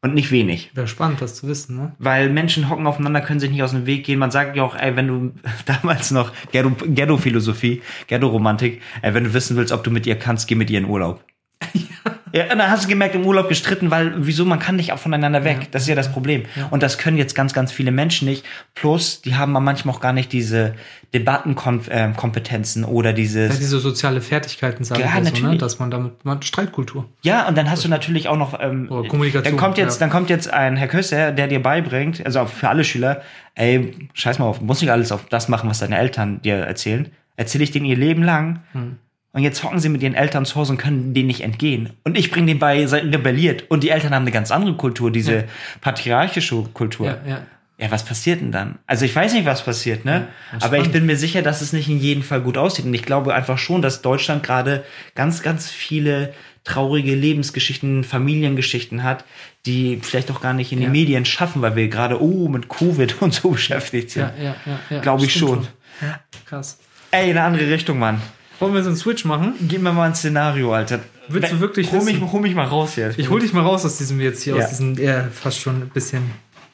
Und 0.00 0.14
nicht 0.14 0.30
wenig. 0.30 0.70
Wäre 0.74 0.86
spannend, 0.86 1.20
das 1.22 1.34
zu 1.34 1.48
wissen, 1.48 1.76
ne? 1.76 1.92
Weil 1.98 2.28
Menschen 2.30 2.68
hocken 2.68 2.86
aufeinander, 2.86 3.22
können 3.22 3.40
sich 3.40 3.50
nicht 3.50 3.62
aus 3.62 3.70
dem 3.72 3.86
Weg 3.86 4.04
gehen. 4.04 4.18
Man 4.20 4.30
sagt 4.30 4.54
ja 4.54 4.62
auch, 4.62 4.76
ey, 4.76 4.94
wenn 4.94 5.08
du 5.08 5.32
damals 5.66 6.12
noch 6.12 6.30
Ghetto- 6.52 6.76
Ghetto-Philosophie, 6.86 7.82
Ghetto-Romantik, 8.06 8.80
ey, 9.02 9.12
wenn 9.14 9.24
du 9.24 9.34
wissen 9.34 9.56
willst, 9.56 9.72
ob 9.72 9.82
du 9.82 9.90
mit 9.90 10.06
ihr 10.06 10.16
kannst, 10.18 10.46
geh 10.46 10.54
mit 10.54 10.70
ihr 10.70 10.78
in 10.78 10.84
Urlaub. 10.84 11.24
Ja, 11.74 12.12
und 12.42 12.58
dann 12.58 12.68
hast 12.70 12.84
du 12.84 12.88
gemerkt, 12.88 13.14
im 13.14 13.24
Urlaub 13.24 13.48
gestritten, 13.48 13.90
weil 13.92 14.12
wieso, 14.16 14.44
man 14.44 14.58
kann 14.58 14.74
nicht 14.76 14.92
auch 14.92 14.98
voneinander 14.98 15.44
weg. 15.44 15.68
Das 15.70 15.82
ist 15.82 15.88
ja 15.88 15.94
das 15.94 16.10
Problem. 16.10 16.42
Und 16.70 16.82
das 16.82 16.98
können 16.98 17.16
jetzt 17.16 17.34
ganz, 17.34 17.52
ganz 17.54 17.70
viele 17.70 17.92
Menschen 17.92 18.26
nicht. 18.26 18.44
Plus, 18.74 19.22
die 19.22 19.36
haben 19.36 19.52
manchmal 19.52 19.94
auch 19.94 20.00
gar 20.00 20.12
nicht 20.12 20.32
diese 20.32 20.74
Debattenkompetenzen 21.14 22.84
oder 22.84 23.10
Ja, 23.10 23.14
dieses. 23.16 23.58
diese 23.58 23.78
soziale 23.78 24.20
Fertigkeiten 24.20 24.84
sagen 24.84 25.00
Ja, 25.00 25.14
wir 25.14 25.24
so, 25.34 25.46
ne? 25.46 25.56
dass 25.58 25.78
man 25.78 25.90
damit, 25.90 26.24
man 26.24 26.42
Streitkultur. 26.42 27.08
Ja, 27.22 27.46
und 27.48 27.56
dann 27.56 27.70
hast 27.70 27.84
du 27.84 27.88
natürlich 27.88 28.28
auch 28.28 28.36
noch 28.36 28.58
ähm, 28.60 28.90
Oder 28.90 29.08
Kommunikation, 29.08 29.44
Dann 29.52 29.56
kommt 29.60 29.78
jetzt, 29.78 29.94
ja. 29.94 30.00
dann 30.00 30.10
kommt 30.10 30.30
jetzt 30.30 30.52
ein 30.52 30.76
Herr 30.76 30.88
Köster, 30.88 31.32
der 31.32 31.46
dir 31.46 31.62
beibringt, 31.62 32.24
also 32.26 32.44
für 32.46 32.68
alle 32.68 32.84
Schüler, 32.84 33.22
ey, 33.54 33.94
scheiß 34.14 34.38
mal 34.38 34.46
auf, 34.46 34.60
muss 34.60 34.80
nicht 34.80 34.90
alles 34.90 35.12
auf 35.12 35.26
das 35.26 35.48
machen, 35.48 35.68
was 35.70 35.78
deine 35.78 35.98
Eltern 35.98 36.42
dir 36.42 36.56
erzählen. 36.56 37.10
Erzähle 37.36 37.64
ich 37.64 37.70
denen 37.70 37.86
ihr 37.86 37.96
Leben 37.96 38.22
lang. 38.22 38.60
Hm. 38.72 38.96
Und 39.34 39.42
jetzt 39.42 39.62
hocken 39.64 39.80
sie 39.80 39.88
mit 39.88 40.00
ihren 40.02 40.14
Eltern 40.14 40.46
zu 40.46 40.54
Hause 40.54 40.72
und 40.72 40.78
können 40.78 41.12
denen 41.12 41.26
nicht 41.26 41.42
entgehen. 41.42 41.90
Und 42.04 42.16
ich 42.16 42.30
bringe 42.30 42.46
denen 42.46 42.60
bei, 42.60 42.78
ihr 42.78 42.88
seid 42.88 43.04
rebelliert. 43.04 43.64
Und 43.68 43.82
die 43.82 43.90
Eltern 43.90 44.14
haben 44.14 44.22
eine 44.22 44.30
ganz 44.30 44.50
andere 44.52 44.74
Kultur, 44.74 45.10
diese 45.10 45.44
patriarchische 45.80 46.62
Kultur. 46.72 47.06
Ja, 47.08 47.18
ja. 47.26 47.46
Ja, 47.76 47.90
was 47.90 48.04
passiert 48.04 48.40
denn 48.40 48.52
dann? 48.52 48.78
Also 48.86 49.04
ich 49.04 49.14
weiß 49.14 49.32
nicht, 49.34 49.46
was 49.46 49.64
passiert, 49.64 50.04
ne? 50.04 50.28
ist 50.56 50.64
Aber 50.64 50.78
ich 50.78 50.92
bin 50.92 51.06
mir 51.06 51.16
sicher, 51.16 51.42
dass 51.42 51.60
es 51.60 51.72
nicht 51.72 51.88
in 51.88 51.98
jedem 51.98 52.22
Fall 52.22 52.40
gut 52.40 52.56
aussieht. 52.56 52.84
Und 52.84 52.94
ich 52.94 53.02
glaube 53.02 53.34
einfach 53.34 53.58
schon, 53.58 53.82
dass 53.82 54.00
Deutschland 54.00 54.44
gerade 54.44 54.84
ganz, 55.16 55.42
ganz 55.42 55.68
viele 55.68 56.32
traurige 56.62 57.16
Lebensgeschichten, 57.16 58.04
Familiengeschichten 58.04 59.02
hat, 59.02 59.24
die 59.66 59.98
vielleicht 60.00 60.30
auch 60.30 60.40
gar 60.40 60.52
nicht 60.52 60.70
in 60.70 60.78
Ja. 60.78 60.86
den 60.86 60.92
Medien 60.92 61.24
schaffen, 61.24 61.62
weil 61.62 61.74
wir 61.74 61.88
gerade, 61.88 62.22
oh, 62.22 62.48
mit 62.48 62.68
Covid 62.68 63.16
und 63.20 63.34
so 63.34 63.50
beschäftigt 63.50 64.10
sind. 64.10 64.30
Ja, 64.38 64.44
ja, 64.44 64.56
ja, 64.66 64.78
ja. 64.90 65.00
Glaube 65.00 65.24
ich 65.24 65.34
schon. 65.34 65.66
Ja, 66.00 66.20
krass. 66.46 66.78
Ey, 67.10 67.30
in 67.30 67.36
eine 67.36 67.46
andere 67.46 67.68
Richtung, 67.68 67.98
Mann. 67.98 68.22
Wollen 68.60 68.74
wir 68.74 68.82
so 68.82 68.88
einen 68.90 68.96
Switch 68.96 69.24
machen? 69.24 69.54
Gib 69.68 69.82
mir 69.82 69.92
mal 69.92 70.06
ein 70.08 70.14
Szenario, 70.14 70.72
Alter. 70.72 71.00
Willst 71.28 71.52
du 71.52 71.60
wirklich 71.60 71.90
hol 71.90 72.02
mich, 72.04 72.20
hol 72.20 72.40
mich 72.40 72.54
mal 72.54 72.64
raus 72.66 72.96
jetzt. 72.96 73.18
Ich 73.18 73.30
hol 73.30 73.40
dich 73.40 73.52
mal 73.52 73.62
raus 73.62 73.84
aus 73.84 73.96
diesem 73.98 74.20
jetzt 74.20 74.42
hier, 74.42 74.56
Ja. 74.56 74.64
aus 74.64 74.70
diesem 74.70 74.98
eher 74.98 75.30
fast 75.30 75.58
schon 75.60 75.82
ein 75.82 75.88
bisschen 75.88 76.30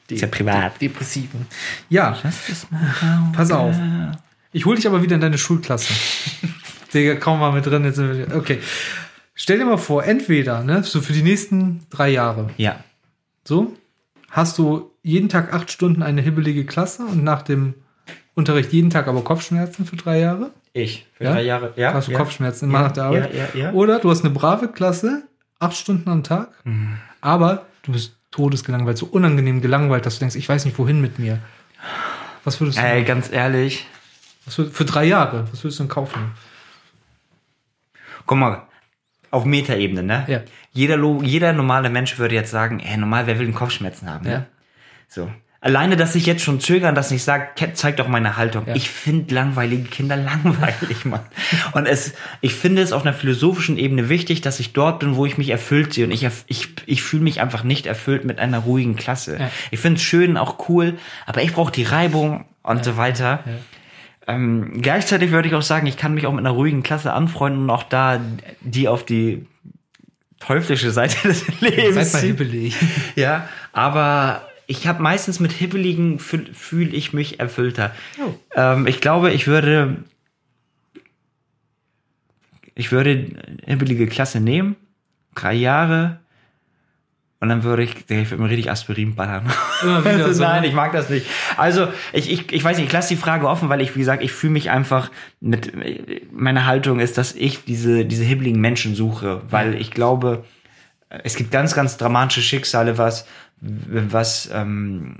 Ist 0.09 0.21
ja 0.21 0.27
privat. 0.27 0.79
depressiven. 0.81 1.47
Ja, 1.89 2.17
pass 3.33 3.51
auf. 3.51 3.75
Ich 4.51 4.65
hol 4.65 4.75
dich 4.75 4.85
aber 4.87 5.01
wieder 5.01 5.15
in 5.15 5.21
deine 5.21 5.37
Schulklasse. 5.37 5.93
Digga, 6.93 7.15
kaum 7.15 7.39
mal 7.39 7.53
mit 7.53 7.65
drin. 7.65 7.85
Jetzt 7.85 7.95
sind 7.95 8.29
wir, 8.29 8.35
okay. 8.35 8.59
Stell 9.33 9.57
dir 9.57 9.65
mal 9.65 9.77
vor, 9.77 10.03
entweder, 10.03 10.61
ne, 10.63 10.83
so 10.83 10.99
für 11.01 11.13
die 11.13 11.23
nächsten 11.23 11.85
drei 11.89 12.09
Jahre, 12.09 12.49
Ja. 12.57 12.83
so, 13.45 13.73
hast 14.29 14.57
du 14.57 14.91
jeden 15.01 15.29
Tag 15.29 15.53
acht 15.53 15.71
Stunden 15.71 16.03
eine 16.03 16.21
hibbelige 16.21 16.65
Klasse 16.65 17.05
und 17.05 17.23
nach 17.23 17.41
dem 17.41 17.73
Unterricht 18.35 18.73
jeden 18.73 18.89
Tag 18.89 19.07
aber 19.07 19.23
Kopfschmerzen 19.23 19.85
für 19.85 19.95
drei 19.95 20.19
Jahre? 20.19 20.51
Ich. 20.73 21.05
Für 21.13 21.23
Ja? 21.25 21.33
drei 21.33 21.41
Jahre. 21.43 21.73
Ja. 21.75 21.93
hast 21.93 22.07
du 22.07 22.11
ja. 22.13 22.17
Kopfschmerzen 22.17 22.65
immer 22.69 22.79
Ja, 22.79 22.85
nach 22.85 22.91
der 22.93 23.03
Arbeit? 23.05 23.33
ja, 23.33 23.39
ja, 23.53 23.59
ja. 23.65 23.71
Oder 23.73 23.99
du 23.99 24.09
hast 24.09 24.23
eine 24.23 24.33
brave 24.33 24.67
Klasse, 24.69 25.23
acht 25.59 25.75
Stunden 25.75 26.09
am 26.09 26.23
Tag, 26.23 26.49
Mhm. 26.63 26.97
aber 27.19 27.65
du 27.83 27.91
bist 27.91 28.15
todesgelangweilt, 28.31 28.97
so 28.97 29.05
unangenehm 29.07 29.61
gelangweilt, 29.61 30.05
dass 30.05 30.15
du 30.15 30.19
denkst, 30.21 30.35
ich 30.37 30.47
weiß 30.47 30.63
nicht, 30.65 30.77
wohin 30.79 31.01
mit 31.01 31.19
mir. 31.19 31.39
Was 32.45 32.59
würdest 32.61 32.77
du 32.77 32.81
Ey, 32.83 33.03
ganz 33.03 33.31
ehrlich, 33.31 33.85
Was 34.45 34.55
für, 34.55 34.65
für 34.71 34.85
drei 34.85 35.03
Jahre. 35.05 35.45
Was 35.51 35.63
würdest 35.63 35.79
du 35.79 35.83
denn 35.83 35.89
kaufen? 35.89 36.31
Guck 38.25 38.37
mal, 38.37 38.63
auf 39.29 39.45
Metaebene, 39.45 40.03
ne? 40.03 40.25
Ja. 40.27 40.41
Jeder, 40.71 40.97
jeder 41.21 41.53
normale 41.53 41.89
Mensch 41.89 42.17
würde 42.17 42.35
jetzt 42.35 42.51
sagen, 42.51 42.79
ey, 42.79 42.97
normal, 42.97 43.27
wer 43.27 43.37
will 43.39 43.45
den 43.45 43.53
Kopfschmerzen 43.55 44.09
haben? 44.09 44.25
Ne? 44.25 44.31
Ja. 44.31 44.45
So. 45.07 45.29
Alleine, 45.63 45.95
dass 45.95 46.15
ich 46.15 46.25
jetzt 46.25 46.41
schon 46.43 46.59
zögern, 46.59 46.95
das 46.95 47.11
nicht 47.11 47.23
sage, 47.23 47.49
zeigt 47.73 47.99
doch 47.99 48.07
meine 48.07 48.35
Haltung. 48.35 48.65
Ja. 48.65 48.75
Ich 48.75 48.89
finde 48.89 49.35
langweilige 49.35 49.83
Kinder 49.83 50.15
langweilig, 50.17 51.05
Mann. 51.05 51.21
Und 51.73 51.85
es, 51.85 52.15
ich 52.41 52.55
finde 52.55 52.81
es 52.81 52.91
auf 52.91 53.03
einer 53.03 53.13
philosophischen 53.13 53.77
Ebene 53.77 54.09
wichtig, 54.09 54.41
dass 54.41 54.59
ich 54.59 54.73
dort 54.73 54.99
bin, 54.99 55.15
wo 55.15 55.27
ich 55.27 55.37
mich 55.37 55.49
erfüllt 55.49 55.93
sehe. 55.93 56.05
Und 56.05 56.11
ich, 56.11 56.27
ich, 56.47 56.69
ich 56.87 57.03
fühle 57.03 57.21
mich 57.21 57.41
einfach 57.41 57.63
nicht 57.63 57.85
erfüllt 57.85 58.25
mit 58.25 58.39
einer 58.39 58.57
ruhigen 58.57 58.95
Klasse. 58.95 59.37
Ja. 59.39 59.51
Ich 59.69 59.79
finde 59.79 59.97
es 59.97 60.03
schön, 60.03 60.35
auch 60.35 60.67
cool, 60.67 60.97
aber 61.27 61.43
ich 61.43 61.53
brauche 61.53 61.71
die 61.71 61.83
Reibung 61.83 62.45
und 62.63 62.83
so 62.83 62.97
weiter. 62.97 63.43
Ja. 63.45 64.33
Ähm, 64.33 64.81
gleichzeitig 64.81 65.29
würde 65.29 65.47
ich 65.47 65.53
auch 65.53 65.61
sagen, 65.61 65.85
ich 65.85 65.97
kann 65.97 66.15
mich 66.15 66.25
auch 66.25 66.31
mit 66.31 66.39
einer 66.39 66.55
ruhigen 66.55 66.81
Klasse 66.81 67.13
anfreunden 67.13 67.63
und 67.63 67.69
auch 67.69 67.83
da 67.83 68.19
die 68.61 68.87
auf 68.87 69.05
die 69.05 69.45
teuflische 70.39 70.89
Seite 70.89 71.27
des 71.27 71.45
Lebens 71.61 72.11
Seid 72.11 72.13
mal 72.13 72.27
hibbelig. 72.27 72.75
Ja, 73.15 73.47
aber 73.73 74.41
ich 74.71 74.87
habe 74.87 75.03
meistens 75.03 75.41
mit 75.41 75.51
Hibbeligen 75.51 76.17
fühle 76.17 76.53
fühl 76.53 76.95
ich 76.95 77.11
mich 77.11 77.41
erfüllter. 77.41 77.93
Oh. 78.23 78.33
Ähm, 78.55 78.87
ich 78.87 79.01
glaube, 79.01 79.31
ich 79.31 79.45
würde 79.45 79.97
ich 82.73 82.93
würde 82.93 83.27
hibbelige 83.65 84.07
Klasse 84.07 84.39
nehmen, 84.39 84.77
drei 85.35 85.53
Jahre 85.53 86.21
und 87.41 87.49
dann 87.49 87.63
würde 87.63 87.83
ich, 87.83 87.95
ich 88.07 88.31
würde 88.31 88.41
mir 88.41 88.49
richtig 88.49 88.71
Aspirin 88.71 89.15
ballern. 89.15 89.45
Wieder 89.81 90.33
so. 90.33 90.41
Nein, 90.41 90.63
ich 90.63 90.73
mag 90.73 90.93
das 90.93 91.09
nicht. 91.09 91.25
Also, 91.57 91.89
ich, 92.13 92.31
ich, 92.31 92.53
ich 92.53 92.63
weiß 92.63 92.77
nicht, 92.77 92.85
ich 92.85 92.93
lasse 92.93 93.09
die 93.09 93.19
Frage 93.19 93.49
offen, 93.49 93.67
weil 93.67 93.81
ich, 93.81 93.95
wie 93.95 93.99
gesagt, 93.99 94.23
ich 94.23 94.31
fühle 94.31 94.53
mich 94.53 94.69
einfach 94.69 95.11
mit, 95.41 95.73
meine 96.31 96.65
Haltung 96.65 97.01
ist, 97.01 97.17
dass 97.17 97.33
ich 97.33 97.65
diese, 97.65 98.05
diese 98.05 98.23
hibbeligen 98.23 98.61
Menschen 98.61 98.95
suche, 98.95 99.41
weil 99.49 99.73
ich 99.73 99.91
glaube, 99.91 100.45
es 101.09 101.35
gibt 101.35 101.51
ganz, 101.51 101.75
ganz 101.75 101.97
dramatische 101.97 102.41
Schicksale, 102.41 102.97
was, 102.97 103.25
was, 103.61 104.49
ähm, 104.53 105.17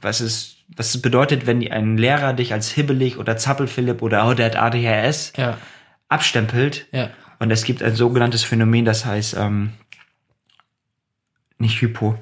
was 0.00 0.20
es, 0.20 0.56
was 0.76 0.94
es 0.94 1.02
bedeutet, 1.02 1.46
wenn 1.46 1.66
ein 1.70 1.96
Lehrer 1.96 2.32
dich 2.34 2.52
als 2.52 2.70
hibbelig 2.70 3.18
oder 3.18 3.36
Zappelphilipp 3.36 4.02
oder 4.02 4.28
oh, 4.28 4.34
der 4.34 4.46
hat 4.46 4.56
ADHS 4.56 5.32
Ja. 5.36 5.58
abstempelt. 6.08 6.86
Ja. 6.92 7.10
Und 7.38 7.50
es 7.50 7.64
gibt 7.64 7.82
ein 7.82 7.94
sogenanntes 7.94 8.44
Phänomen, 8.44 8.84
das 8.84 9.04
heißt, 9.04 9.36
ähm, 9.38 9.72
nicht 11.58 11.80
Hypo. 11.80 12.18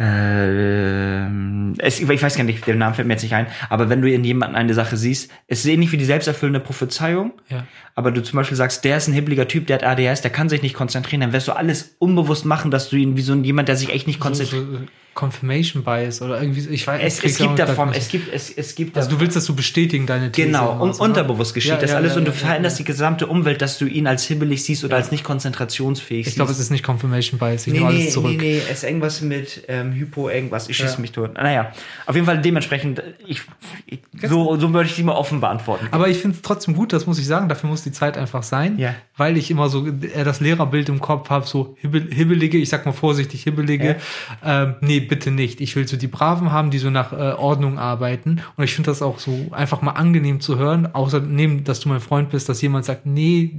Ähm, 0.00 1.74
es, 1.78 2.00
ich 2.00 2.08
weiß 2.22 2.36
gar 2.36 2.44
nicht, 2.44 2.66
der 2.66 2.74
Name 2.74 2.94
fällt 2.94 3.06
mir 3.08 3.14
jetzt 3.14 3.22
nicht 3.22 3.34
ein, 3.34 3.46
aber 3.68 3.88
wenn 3.88 4.02
du 4.02 4.10
in 4.10 4.24
jemanden 4.24 4.56
eine 4.56 4.74
Sache 4.74 4.96
siehst, 4.96 5.30
es 5.46 5.60
ist 5.60 5.66
ähnlich 5.66 5.92
wie 5.92 5.96
die 5.96 6.04
selbsterfüllende 6.04 6.60
Prophezeiung, 6.60 7.32
Ja. 7.48 7.64
aber 7.94 8.10
du 8.10 8.22
zum 8.22 8.36
Beispiel 8.36 8.56
sagst, 8.56 8.84
der 8.84 8.96
ist 8.96 9.08
ein 9.08 9.14
hibbeliger 9.14 9.46
Typ, 9.48 9.66
der 9.66 9.76
hat 9.76 9.84
ADHS, 9.84 10.22
der 10.22 10.30
kann 10.30 10.48
sich 10.48 10.62
nicht 10.62 10.74
konzentrieren, 10.74 11.20
dann 11.20 11.32
wirst 11.32 11.48
du 11.48 11.52
alles 11.52 11.96
unbewusst 11.98 12.44
machen, 12.44 12.70
dass 12.70 12.88
du 12.90 12.96
ihn 12.96 13.16
wie 13.16 13.22
so 13.22 13.32
ein 13.32 13.44
jemand, 13.44 13.68
der 13.68 13.76
sich 13.76 13.90
echt 13.92 14.06
nicht 14.06 14.18
So, 14.18 14.24
konzentriert. 14.28 14.64
so 14.72 14.78
Confirmation 15.20 15.84
Bias 15.84 16.22
oder 16.22 16.40
irgendwie, 16.40 16.60
so, 16.62 16.70
ich 16.70 16.86
weiß 16.86 17.00
es, 17.04 17.22
es 17.24 17.36
gibt 17.38 17.58
davon, 17.58 17.92
es 17.92 18.08
gibt, 18.08 18.32
es, 18.32 18.50
es 18.50 18.74
gibt 18.74 18.96
Also 18.96 19.10
du 19.10 19.20
willst 19.20 19.36
das 19.36 19.44
so 19.44 19.52
bestätigen, 19.54 20.06
deine 20.06 20.32
These. 20.32 20.46
Genau, 20.48 20.72
oder 20.74 20.80
un 20.82 20.92
so, 20.94 21.02
ne? 21.02 21.08
unterbewusst 21.10 21.52
geschieht 21.54 21.72
Ja, 21.72 21.76
das 21.78 21.90
ja, 21.90 21.96
alles 21.96 22.12
ja, 22.12 22.18
und 22.18 22.24
du 22.26 22.32
veränderst 22.32 22.78
die 22.78 22.84
gesamte 22.84 23.26
Umwelt, 23.26 23.60
dass 23.62 23.78
du 23.78 23.84
ihn 23.86 24.06
als 24.06 24.24
hibbelig 24.24 24.64
siehst 24.64 24.82
oder 24.84 24.96
als 24.96 25.10
nicht 25.10 25.22
konzentrationsfähig 25.24 26.26
Ich 26.26 26.34
glaube, 26.34 26.48
siehst. 26.48 26.60
es 26.60 26.66
ist 26.66 26.70
nicht 26.70 26.84
Confirmation 26.84 27.38
Bias. 27.38 27.66
Ich 27.66 27.72
Nee, 27.72 27.80
nehme 27.80 27.92
nee, 27.92 28.00
alles 28.02 28.12
zurück. 28.14 28.30
nee, 28.32 28.36
nee, 28.38 28.58
es 28.70 28.78
ist 28.78 28.84
irgendwas 28.84 29.20
mit 29.20 29.64
ähm, 29.68 29.92
Hypo, 29.92 30.28
irgendwas. 30.30 30.68
Ich 30.68 30.76
schieße 30.76 31.00
mich 31.00 31.12
tot. 31.12 31.34
Naja, 31.34 31.72
auf 32.06 32.14
jeden 32.14 32.26
Fall 32.26 32.40
dementsprechend, 32.40 33.02
ich, 33.26 33.42
ich, 33.86 34.00
so, 34.28 34.56
so 34.58 34.72
würde 34.72 34.88
ich 34.88 34.94
die 34.96 35.02
mal 35.02 35.12
offen 35.14 35.40
beantworten. 35.40 35.88
Aber 35.90 36.08
ich 36.08 36.18
finde 36.18 36.36
es 36.36 36.42
trotzdem 36.42 36.74
gut, 36.74 36.92
das 36.92 37.06
muss 37.06 37.18
ich 37.18 37.26
sagen, 37.26 37.48
dafür 37.48 37.68
muss 37.70 37.82
die 37.82 37.92
Zeit 37.92 38.16
einfach 38.16 38.42
sein, 38.42 38.78
Ja. 38.78 38.94
weil 39.16 39.36
ich 39.36 39.50
immer 39.50 39.68
so 39.68 39.86
äh, 39.86 40.24
das 40.24 40.40
Lehrerbild 40.40 40.88
im 40.88 41.00
Kopf 41.00 41.30
habe, 41.30 41.46
so 41.46 41.76
hibbel, 41.80 42.08
hibbelige, 42.12 42.58
ich 42.58 42.68
sag 42.68 42.86
mal 42.86 42.92
vorsichtig 42.92 43.42
hibbelige, 43.42 43.96
ähm, 44.44 44.74
nee, 44.80 45.00
bitte 45.10 45.30
nicht. 45.30 45.60
Ich 45.60 45.76
will 45.76 45.86
so 45.86 45.98
die 45.98 46.06
Braven 46.06 46.50
haben, 46.52 46.70
die 46.70 46.78
so 46.78 46.88
nach 46.88 47.12
äh, 47.12 47.32
Ordnung 47.32 47.78
arbeiten 47.78 48.40
und 48.56 48.64
ich 48.64 48.74
finde 48.74 48.90
das 48.90 49.02
auch 49.02 49.18
so 49.18 49.48
einfach 49.50 49.82
mal 49.82 49.92
angenehm 49.92 50.40
zu 50.40 50.56
hören, 50.56 50.88
außerdem, 50.94 51.64
dass 51.64 51.80
du 51.80 51.90
mein 51.90 52.00
Freund 52.00 52.30
bist, 52.30 52.48
dass 52.48 52.62
jemand 52.62 52.86
sagt, 52.86 53.04
nee, 53.04 53.50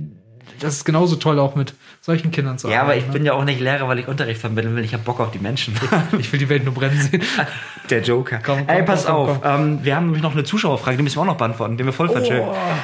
das 0.59 0.75
ist 0.77 0.85
genauso 0.85 1.15
toll 1.15 1.39
auch 1.39 1.55
mit 1.55 1.73
solchen 2.01 2.31
Kindern 2.31 2.57
zu 2.57 2.67
Ja, 2.69 2.81
aber 2.81 2.95
ich 2.95 3.03
arbeiten. 3.03 3.13
bin 3.13 3.25
ja 3.25 3.33
auch 3.33 3.45
nicht 3.45 3.59
Lehrer, 3.59 3.87
weil 3.87 3.99
ich 3.99 4.07
Unterricht 4.07 4.41
vermitteln 4.41 4.75
will. 4.75 4.83
Ich 4.83 4.93
habe 4.93 5.03
Bock 5.03 5.19
auf 5.19 5.31
die 5.31 5.39
Menschen. 5.39 5.73
ne? 5.75 6.03
ich 6.19 6.31
will 6.31 6.39
die 6.39 6.49
Welt 6.49 6.65
nur 6.65 6.73
brennen 6.73 6.99
sehen. 6.99 7.21
Der 7.89 8.01
Joker. 8.01 8.39
Komm, 8.43 8.59
komm, 8.65 8.69
Ey, 8.75 8.83
pass 8.83 9.05
komm, 9.05 9.15
auf. 9.15 9.39
Ähm, 9.43 9.79
wir 9.83 9.95
haben 9.95 10.05
nämlich 10.05 10.21
noch 10.23 10.33
eine 10.33 10.43
Zuschauerfrage, 10.43 10.97
die 10.97 11.03
müssen 11.03 11.17
wir 11.17 11.21
auch 11.21 11.25
noch 11.25 11.37
beantworten, 11.37 11.77
die 11.77 11.85
wir 11.85 11.93
voll 11.93 12.09
verschön. 12.09 12.43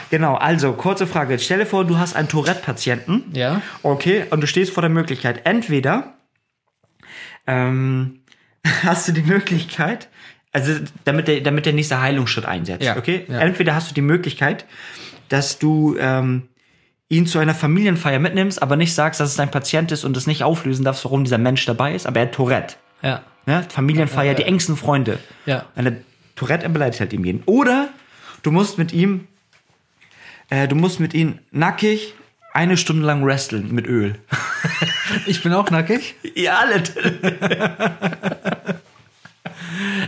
Genau, 0.10 0.36
also, 0.36 0.74
kurze 0.74 1.08
Frage. 1.08 1.34
Jetzt 1.34 1.46
stell 1.46 1.60
dir 1.60 1.66
vor, 1.66 1.86
du 1.86 1.98
hast 1.98 2.16
einen 2.16 2.28
Tourette-Patienten. 2.30 3.24
Ja. 3.34 3.62
Okay, 3.84 4.26
und 4.30 4.42
du 4.42 4.48
stehst 4.48 4.72
vor 4.74 4.82
der 4.82 4.90
Möglichkeit, 4.90 5.42
entweder 5.46 6.14
ähm, 7.48 8.20
hast 8.84 9.08
du 9.08 9.12
die 9.12 9.22
Möglichkeit, 9.24 10.08
also 10.52 10.74
damit 11.04 11.28
der, 11.28 11.42
damit 11.42 11.66
der 11.66 11.74
nächste 11.74 12.02
Heilungsschritt 12.02 12.46
einsetzt, 12.46 12.84
Ja, 12.84 12.98
okay? 12.98 13.26
ja. 13.28 13.40
Entweder 13.40 13.76
hast 13.76 13.92
du 13.92 13.94
die 13.94 14.02
Möglichkeit, 14.02 14.66
dass 15.30 15.60
du 15.60 15.98
ähm, 16.00 16.48
ihn 17.10 17.26
zu 17.26 17.40
einer 17.40 17.54
Familienfeier 17.54 18.20
mitnimmst, 18.20 18.62
aber 18.62 18.76
nicht 18.76 18.94
sagst, 18.94 19.20
dass 19.20 19.30
es 19.30 19.36
dein 19.36 19.52
Patient 19.52 19.92
ist 19.92 20.04
und 20.04 20.16
es 20.18 20.28
nicht 20.28 20.44
auflösen 20.44 20.84
darfst, 20.84 21.06
warum 21.06 21.24
dieser 21.24 21.38
Mensch 21.38 21.66
dabei 21.66 21.96
ist, 21.96 22.06
aber 22.06 22.20
er 22.20 22.26
hat 22.28 22.34
Tourette. 22.34 22.76
Ja. 23.02 23.22
Ne? 23.46 23.66
Familienfeier, 23.70 24.34
die 24.34 24.44
engsten 24.44 24.76
Freunde. 24.76 25.20
Ja. 25.46 25.66
Eine 25.76 26.02
Tourette 26.36 26.64
er 26.64 26.70
beleidigt 26.70 27.00
halt 27.00 27.14
ihm 27.14 27.24
jeden. 27.26 27.44
Oder 27.46 27.90
du 28.44 28.52
musst 28.52 28.78
mit 28.78 28.94
ihm, 28.94 29.28
äh, 30.50 30.68
du 30.68 30.76
musst 30.76 31.00
mit 31.00 31.14
ihm 31.14 31.40
nackig 31.52 32.14
eine 32.58 32.76
Stunde 32.76 33.06
lang 33.06 33.24
wresteln 33.24 33.74
mit 33.74 33.88
Öl. 33.88 34.16
Ich 35.26 35.42
bin 35.42 35.54
auch 35.54 35.72
nackig. 35.72 36.16
Ja, 36.36 36.60
alle. 36.60 36.84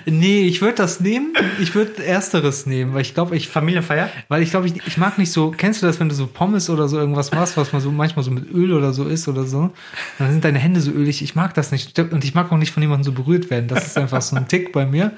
Nee, 0.06 0.42
ich 0.46 0.62
würde 0.62 0.76
das 0.76 1.00
nehmen. 1.00 1.34
Ich 1.60 1.74
würde 1.74 2.06
ersteres 2.06 2.66
nehmen, 2.66 2.94
weil 2.94 3.02
ich 3.02 3.14
glaube, 3.14 3.36
ich 3.36 3.48
Familienfeier? 3.48 4.10
Weil 4.28 4.42
ich 4.44 4.50
glaube, 4.50 4.68
ich, 4.68 4.76
ich 4.86 4.98
mag 4.98 5.18
nicht 5.18 5.32
so, 5.32 5.52
kennst 5.52 5.82
du 5.82 5.86
das, 5.86 6.00
wenn 6.00 6.10
du 6.10 6.16
so 6.16 6.28
Pommes 6.28 6.70
oder 6.70 6.90
so 6.90 6.98
irgendwas 6.98 7.32
machst, 7.32 7.56
was 7.56 7.72
man 7.72 7.82
so 7.82 7.92
manchmal 7.92 8.24
so 8.26 8.32
mit 8.32 8.52
Öl 8.52 8.74
oder 8.74 8.92
so 8.92 9.06
isst 9.06 9.28
oder 9.28 9.46
so? 9.46 9.72
Dann 10.18 10.32
sind 10.32 10.44
deine 10.44 10.60
Hände 10.60 10.82
so 10.82 10.92
ölig. 10.92 11.22
Ich 11.22 11.36
mag 11.36 11.54
das 11.54 11.72
nicht. 11.72 11.98
Und 11.98 12.24
ich 12.24 12.36
mag 12.36 12.52
auch 12.52 12.58
nicht 12.58 12.72
von 12.72 12.84
jemandem 12.84 13.06
so 13.06 13.12
berührt 13.14 13.50
werden. 13.50 13.68
Das 13.68 13.86
ist 13.86 13.98
einfach 13.98 14.22
so 14.22 14.36
ein 14.36 14.48
Tick 14.48 14.74
bei 14.74 14.86
mir. 14.86 15.14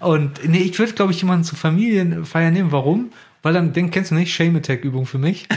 Und 0.00 0.46
nee, 0.46 0.58
ich 0.58 0.78
würde, 0.78 0.92
glaube 0.92 1.12
ich, 1.12 1.20
jemanden 1.20 1.44
zur 1.44 1.58
Familienfeier 1.58 2.50
nehmen. 2.50 2.72
Warum? 2.72 3.12
Weil 3.42 3.54
dann, 3.54 3.72
den 3.72 3.90
kennst 3.90 4.10
du 4.10 4.14
nicht, 4.14 4.34
Shame 4.34 4.56
Attack 4.56 4.84
Übung 4.84 5.06
für 5.06 5.18
mich. 5.18 5.48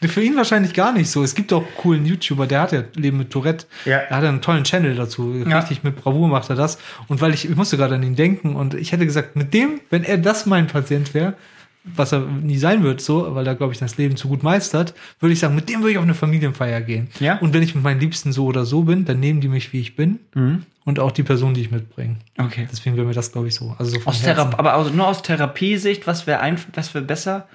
Für 0.00 0.22
ihn 0.22 0.36
wahrscheinlich 0.36 0.74
gar 0.74 0.92
nicht 0.92 1.10
so. 1.10 1.24
Es 1.24 1.34
gibt 1.34 1.52
auch 1.52 1.64
coolen 1.76 2.06
YouTuber, 2.06 2.46
der 2.46 2.60
hat 2.60 2.72
ja 2.72 2.84
Leben 2.94 3.18
mit 3.18 3.30
Tourette. 3.30 3.66
Ja. 3.84 3.98
Er 3.98 4.16
hat 4.16 4.24
einen 4.24 4.40
tollen 4.40 4.62
Channel 4.62 4.94
dazu. 4.94 5.34
Ja. 5.34 5.58
Richtig 5.58 5.82
mit 5.82 5.96
Bravour 5.96 6.28
macht 6.28 6.50
er 6.50 6.56
das. 6.56 6.78
Und 7.08 7.20
weil 7.20 7.34
ich, 7.34 7.48
ich 7.48 7.56
musste 7.56 7.76
gerade 7.76 7.96
an 7.96 8.02
ihn 8.04 8.14
denken 8.14 8.54
und 8.54 8.74
ich 8.74 8.92
hätte 8.92 9.04
gesagt, 9.04 9.34
mit 9.34 9.52
dem, 9.54 9.80
wenn 9.90 10.04
er 10.04 10.18
das 10.18 10.46
mein 10.46 10.68
Patient 10.68 11.14
wäre, 11.14 11.34
was 11.82 12.12
er 12.12 12.20
nie 12.20 12.58
sein 12.58 12.82
wird, 12.82 13.00
so, 13.00 13.34
weil 13.34 13.46
er, 13.46 13.54
glaube 13.54 13.72
ich, 13.72 13.78
das 13.78 13.96
Leben 13.96 14.16
zu 14.16 14.28
gut 14.28 14.42
meistert, 14.42 14.94
würde 15.20 15.32
ich 15.32 15.38
sagen, 15.38 15.54
mit 15.54 15.68
dem 15.68 15.80
würde 15.80 15.92
ich 15.92 15.98
auf 15.98 16.04
eine 16.04 16.14
Familienfeier 16.14 16.80
gehen. 16.80 17.08
Ja. 17.18 17.38
Und 17.38 17.54
wenn 17.54 17.62
ich 17.62 17.74
mit 17.74 17.82
meinen 17.82 18.00
Liebsten 18.00 18.32
so 18.32 18.46
oder 18.46 18.64
so 18.64 18.82
bin, 18.82 19.04
dann 19.04 19.20
nehmen 19.20 19.40
die 19.40 19.48
mich, 19.48 19.72
wie 19.72 19.80
ich 19.80 19.96
bin. 19.96 20.20
Mhm. 20.34 20.64
Und 20.84 21.00
auch 21.00 21.12
die 21.12 21.22
Person, 21.22 21.54
die 21.54 21.62
ich 21.62 21.70
mitbringe. 21.70 22.16
Okay. 22.38 22.66
Deswegen 22.70 22.96
wäre 22.96 23.06
mir 23.06 23.14
das, 23.14 23.32
glaube 23.32 23.48
ich, 23.48 23.54
so. 23.54 23.74
Also 23.78 23.92
so 23.92 23.98
Aus 24.06 24.22
Herzen. 24.22 24.50
Thera 24.50 24.58
aber 24.58 24.74
aus, 24.76 24.92
nur 24.92 25.06
aus 25.06 25.22
Therapiesicht, 25.22 26.06
was 26.06 26.26
wäre 26.26 26.40
ein, 26.40 26.58
was 26.74 26.94
wäre 26.94 27.04
besser? 27.04 27.48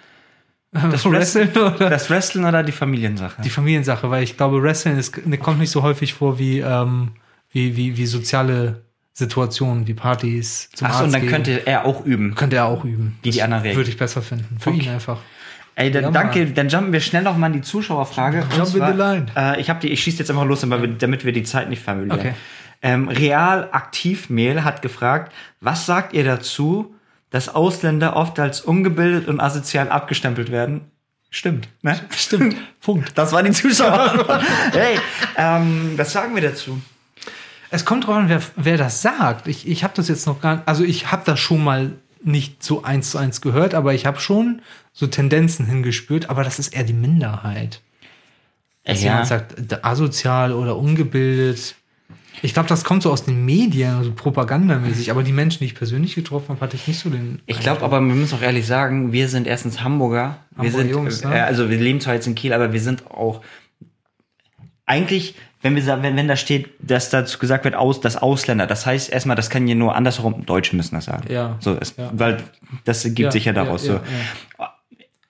Das 0.74 1.06
Wrestling 1.10 1.50
oder? 1.52 1.90
Das 1.90 2.10
Wrestling 2.10 2.46
oder 2.46 2.64
die 2.64 2.72
Familiensache? 2.72 3.42
Die 3.42 3.50
Familiensache, 3.50 4.10
weil 4.10 4.24
ich 4.24 4.38
glaube, 4.38 4.62
Wrestling 4.62 4.98
ist, 4.98 5.26
ne, 5.26 5.38
kommt 5.38 5.60
nicht 5.60 5.72
so 5.72 5.84
häufig 5.84 6.14
vor 6.14 6.40
wie, 6.40 6.60
ähm, 6.60 7.12
wie, 7.52 7.78
wie, 7.78 7.96
wie 7.98 8.06
soziale 8.06 8.82
Situationen, 9.14 9.88
wie 9.88 9.94
Partys 9.94 10.70
zum 10.74 10.88
Achso, 10.88 11.04
und 11.04 11.14
dann 11.14 11.22
gehen. 11.22 11.30
könnte 11.30 11.68
er 11.68 11.86
auch 11.86 12.04
üben. 12.04 12.34
könnte 12.34 12.56
er 12.56 12.66
auch 12.66 12.84
üben. 12.84 13.20
Wie 13.22 13.30
die 13.30 13.38
Das 13.38 13.46
anderen 13.46 13.62
reagieren. 13.62 13.78
Würde 13.78 13.90
ich 13.92 13.98
besser 13.98 14.22
finden. 14.24 14.58
Für 14.60 14.72
ihn 14.72 14.90
einfach. 14.90 15.20
Ey, 15.76 15.92
dann 15.92 16.04
Ja, 16.04 16.12
danke, 16.12 16.48
dann 16.48 16.70
jumpen 16.70 16.94
wir 16.94 17.00
schnell 17.00 17.24
noch 17.24 17.38
mal 17.38 17.48
in 17.48 17.54
die 17.54 17.62
Zuschauerfrage. 17.62 18.40
Jump 18.56 18.60
in 18.60 18.66
zwar, 18.66 18.92
the 18.92 18.98
line. 18.98 19.26
Äh, 19.36 19.62
ich 19.62 19.70
habe 19.70 19.80
die, 19.80 19.90
ich 19.90 20.04
schieße 20.04 20.20
jetzt 20.20 20.30
einfach 20.30 20.46
los, 20.46 20.62
damit 20.62 21.26
wir, 21.26 21.32
die 21.32 21.44
Zeit 21.44 21.70
nicht 21.70 21.82
verlieren. 21.82 22.12
Okay. 22.12 22.34
Ähm, 22.82 23.08
Real 23.08 23.70
Aktivmail 23.72 24.64
hat 24.64 24.82
gefragt, 24.82 25.32
was 25.62 25.86
sagt 25.86 26.14
ihr 26.14 26.24
dazu, 26.24 26.94
dass 27.34 27.50
Ausländer 27.50 28.16
oft 28.16 28.40
als 28.40 28.62
ungebildet 28.62 29.28
und 29.28 29.40
asozial 29.40 29.90
abgestempelt 29.90 30.52
werden? 30.52 30.82
Stimmt, 31.32 31.68
ne? 31.82 32.00
Stimmt. 32.16 32.56
Punkt. 32.80 33.18
Das 33.18 33.32
war 33.32 33.42
die 33.42 33.50
Zuschauer. 33.50 34.40
hey, 34.72 35.00
ähm, 35.36 35.94
was 35.98 36.14
sagen 36.14 36.36
wir 36.36 36.44
dazu? 36.44 36.80
Es 37.72 37.86
kommt 37.86 38.06
drauf 38.06 38.18
an, 38.18 38.30
wer, 38.30 38.40
wer 38.56 38.78
das 38.78 39.02
sagt. 39.02 39.48
Ich, 39.48 39.68
ich 39.68 39.84
habe 39.84 39.96
das 39.96 40.10
jetzt 40.10 40.28
noch 40.28 40.42
gar 40.42 40.62
also 40.68 40.84
ich 40.84 41.12
habe 41.12 41.24
das 41.26 41.40
schon 41.40 41.64
mal 41.64 41.94
nicht 42.22 42.62
so 42.62 42.84
eins 42.84 43.10
zu 43.10 43.18
eins 43.18 43.42
gehört, 43.42 43.74
aber 43.74 43.96
ich 43.96 44.06
habe 44.06 44.20
schon 44.20 44.62
so 44.94 45.08
Tendenzen 45.08 45.66
hingespürt, 45.66 46.30
aber 46.30 46.44
das 46.44 46.60
ist 46.60 46.76
eher 46.76 46.84
die 46.84 46.94
Minderheit. 46.94 47.82
Dass 48.84 49.02
Ja. 49.02 49.10
jemand 49.10 49.28
sagt, 49.28 49.84
asozial 49.84 50.54
oder 50.54 50.78
ungebildet. 50.78 51.74
Ich 52.42 52.54
glaube, 52.54 52.68
das 52.68 52.84
kommt 52.84 53.04
so 53.04 53.12
aus 53.12 53.24
den 53.24 53.46
Medien, 53.46 53.96
also 53.96 54.12
propagandamäßig, 54.12 55.12
aber 55.12 55.24
die 55.24 55.32
Menschen, 55.32 55.60
die 55.60 55.66
ich 55.66 55.76
persönlich 55.76 56.16
getroffen 56.16 56.50
habe, 56.50 56.62
hatte 56.62 56.76
ich 56.76 56.88
nicht 56.88 57.00
so 57.00 57.10
den. 57.10 57.42
Ich 57.46 57.60
glaube 57.60 57.84
aber, 57.84 58.00
wir 58.02 58.16
müssen 58.16 58.36
auch 58.36 58.42
ehrlich 58.42 58.66
sagen, 58.66 59.12
wir 59.14 59.30
sind 59.30 59.48
erstens 59.48 59.82
Hamburger. 59.84 60.38
Wir 60.52 60.66
Hamburger 60.66 60.78
sind, 60.78 60.90
Jungs, 60.92 61.24
ne? 61.24 61.36
äh, 61.38 61.42
also 61.42 61.70
wir 61.70 61.78
leben 61.78 62.02
zwar 62.02 62.16
jetzt 62.16 62.28
in 62.28 62.36
Kiel, 62.36 62.54
aber 62.54 62.74
wir 62.74 62.82
sind 62.82 63.10
auch 63.12 63.42
eigentlich, 64.86 65.36
wenn 65.62 65.76
wir 65.76 65.84
sagen, 65.84 66.04
wenn, 66.04 66.16
wenn 66.18 66.28
da 66.28 66.36
steht, 66.36 66.70
dass 66.80 67.10
dazu 67.10 67.40
gesagt 67.40 67.64
wird, 67.64 67.76
aus, 67.76 68.02
das 68.02 68.18
Ausländer, 68.18 68.68
das 68.68 68.86
heißt 68.86 69.10
erstmal, 69.12 69.36
das 69.36 69.50
kann 69.50 69.68
ja 69.68 69.76
nur 69.76 69.96
andersherum, 69.96 70.46
Deutsche 70.46 70.76
müssen 70.76 70.96
das 70.96 71.06
sagen. 71.06 71.32
Ja. 71.32 71.56
So, 71.60 71.78
es, 71.80 71.96
Ja. 71.98 72.12
weil 72.14 72.44
das 72.84 73.04
gibt 73.14 73.32
sich 73.32 73.46
ja 73.46 73.54
daraus 73.54 73.86
ja, 73.88 73.94
so. 73.94 74.00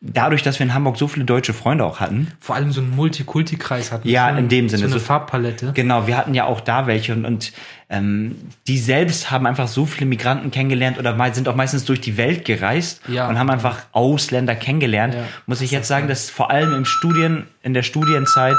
Dadurch, 0.05 0.43
dass 0.43 0.59
wir 0.59 0.65
in 0.65 0.73
Hamburg 0.73 0.97
so 0.97 1.07
viele 1.07 1.23
deutsche 1.23 1.53
Freunde 1.53 1.85
auch 1.85 2.01
hatten, 2.01 2.27
Vor 2.41 2.55
allem 2.55 2.73
so 2.73 2.81
einen 2.81 2.93
Multikulti-Kreis 2.93 3.93
hatten. 3.93 4.05
Ja, 4.09 4.29
in 4.37 4.49
dem 4.49 4.67
Sinne, 4.67 4.79
So 4.81 4.85
eine 4.87 4.99
so- 4.99 5.05
Farbpalette. 5.05 5.71
Genau, 5.73 6.07
wir 6.07 6.17
hatten 6.17 6.33
ja 6.33 6.43
auch 6.43 6.59
da 6.59 6.87
welche 6.87 7.13
und, 7.13 7.23
und 7.23 7.53
ähm, 7.89 8.35
die 8.67 8.79
selbst 8.79 9.31
haben 9.31 9.45
einfach 9.47 9.69
so 9.69 9.85
viele 9.85 10.05
Migranten 10.05 10.51
kennengelernt 10.51 10.99
oder 10.99 11.15
sind 11.33 11.47
auch 11.47 11.55
meistens 11.55 11.85
durch 11.85 12.01
die 12.01 12.17
Welt 12.17 12.43
gereist 12.43 13.01
Ja. 13.07 13.29
und 13.29 13.39
haben 13.39 13.49
einfach 13.49 13.83
Ausländer 13.93 14.55
kennengelernt. 14.55 15.13
Ja. 15.13 15.23
Muss 15.45 15.61
ich 15.61 15.71
jetzt 15.71 15.87
sagen, 15.87 16.09
dass 16.09 16.29
vor 16.29 16.51
allem 16.51 16.73
im 16.75 16.83
Studien, 16.83 17.47
in 17.61 17.73
der 17.73 17.83
Studienzeit 17.83 18.57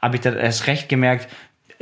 habe 0.00 0.14
ich 0.14 0.20
da 0.22 0.32
erst 0.32 0.68
recht 0.68 0.88
gemerkt, 0.88 1.28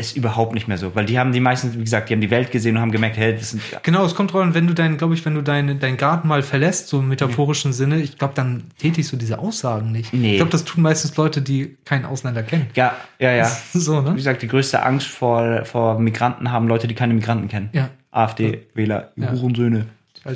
ist 0.00 0.16
überhaupt 0.16 0.54
nicht 0.54 0.66
mehr 0.66 0.78
so, 0.78 0.94
weil 0.96 1.04
die 1.04 1.18
haben 1.18 1.32
die 1.32 1.38
meisten, 1.40 1.72
wie 1.74 1.78
gesagt, 1.84 2.08
die 2.08 2.14
haben 2.14 2.20
die 2.20 2.30
Welt 2.30 2.50
gesehen 2.50 2.76
und 2.76 2.82
haben 2.82 2.90
gemerkt, 2.90 3.16
hey, 3.16 3.36
das 3.36 3.50
sind 3.50 3.62
Genau, 3.82 4.04
es 4.04 4.14
kommt 4.14 4.32
drauf 4.32 4.42
an, 4.42 4.54
wenn 4.54 4.66
du 4.66 4.74
dein, 4.74 4.96
glaube 4.96 5.14
ich, 5.14 5.24
wenn 5.24 5.34
du 5.34 5.42
deinen 5.42 5.78
dein 5.78 5.96
Garten 5.96 6.26
mal 6.26 6.42
verlässt, 6.42 6.88
so 6.88 6.98
im 6.98 7.08
metaphorischen 7.08 7.72
Sinne, 7.72 8.00
ich 8.00 8.18
glaube, 8.18 8.34
dann 8.34 8.64
tätigst 8.78 9.12
du 9.12 9.16
diese 9.16 9.38
Aussagen 9.38 9.92
nicht. 9.92 10.12
Nee. 10.12 10.32
Ich 10.32 10.36
glaube, 10.38 10.50
das 10.50 10.64
tun 10.64 10.82
meistens 10.82 11.16
Leute, 11.16 11.42
die 11.42 11.76
keinen 11.84 12.04
Ausländer 12.04 12.42
kennen. 12.42 12.66
ja, 12.74 12.96
ja, 13.18 13.32
ja. 13.32 13.50
So, 13.72 14.04
Wie 14.04 14.08
ne? 14.10 14.14
gesagt, 14.16 14.42
die 14.42 14.48
größte 14.48 14.82
Angst 14.82 15.06
vor, 15.06 15.64
vor 15.64 15.98
Migranten 16.00 16.50
haben 16.50 16.66
Leute, 16.66 16.88
die 16.88 16.94
keine 16.94 17.14
Migranten 17.14 17.48
kennen. 17.48 17.68
Ja. 17.72 17.90
AfD-Wähler, 18.10 19.12
Ja. 19.16 19.30
Hurensöhne. 19.32 19.86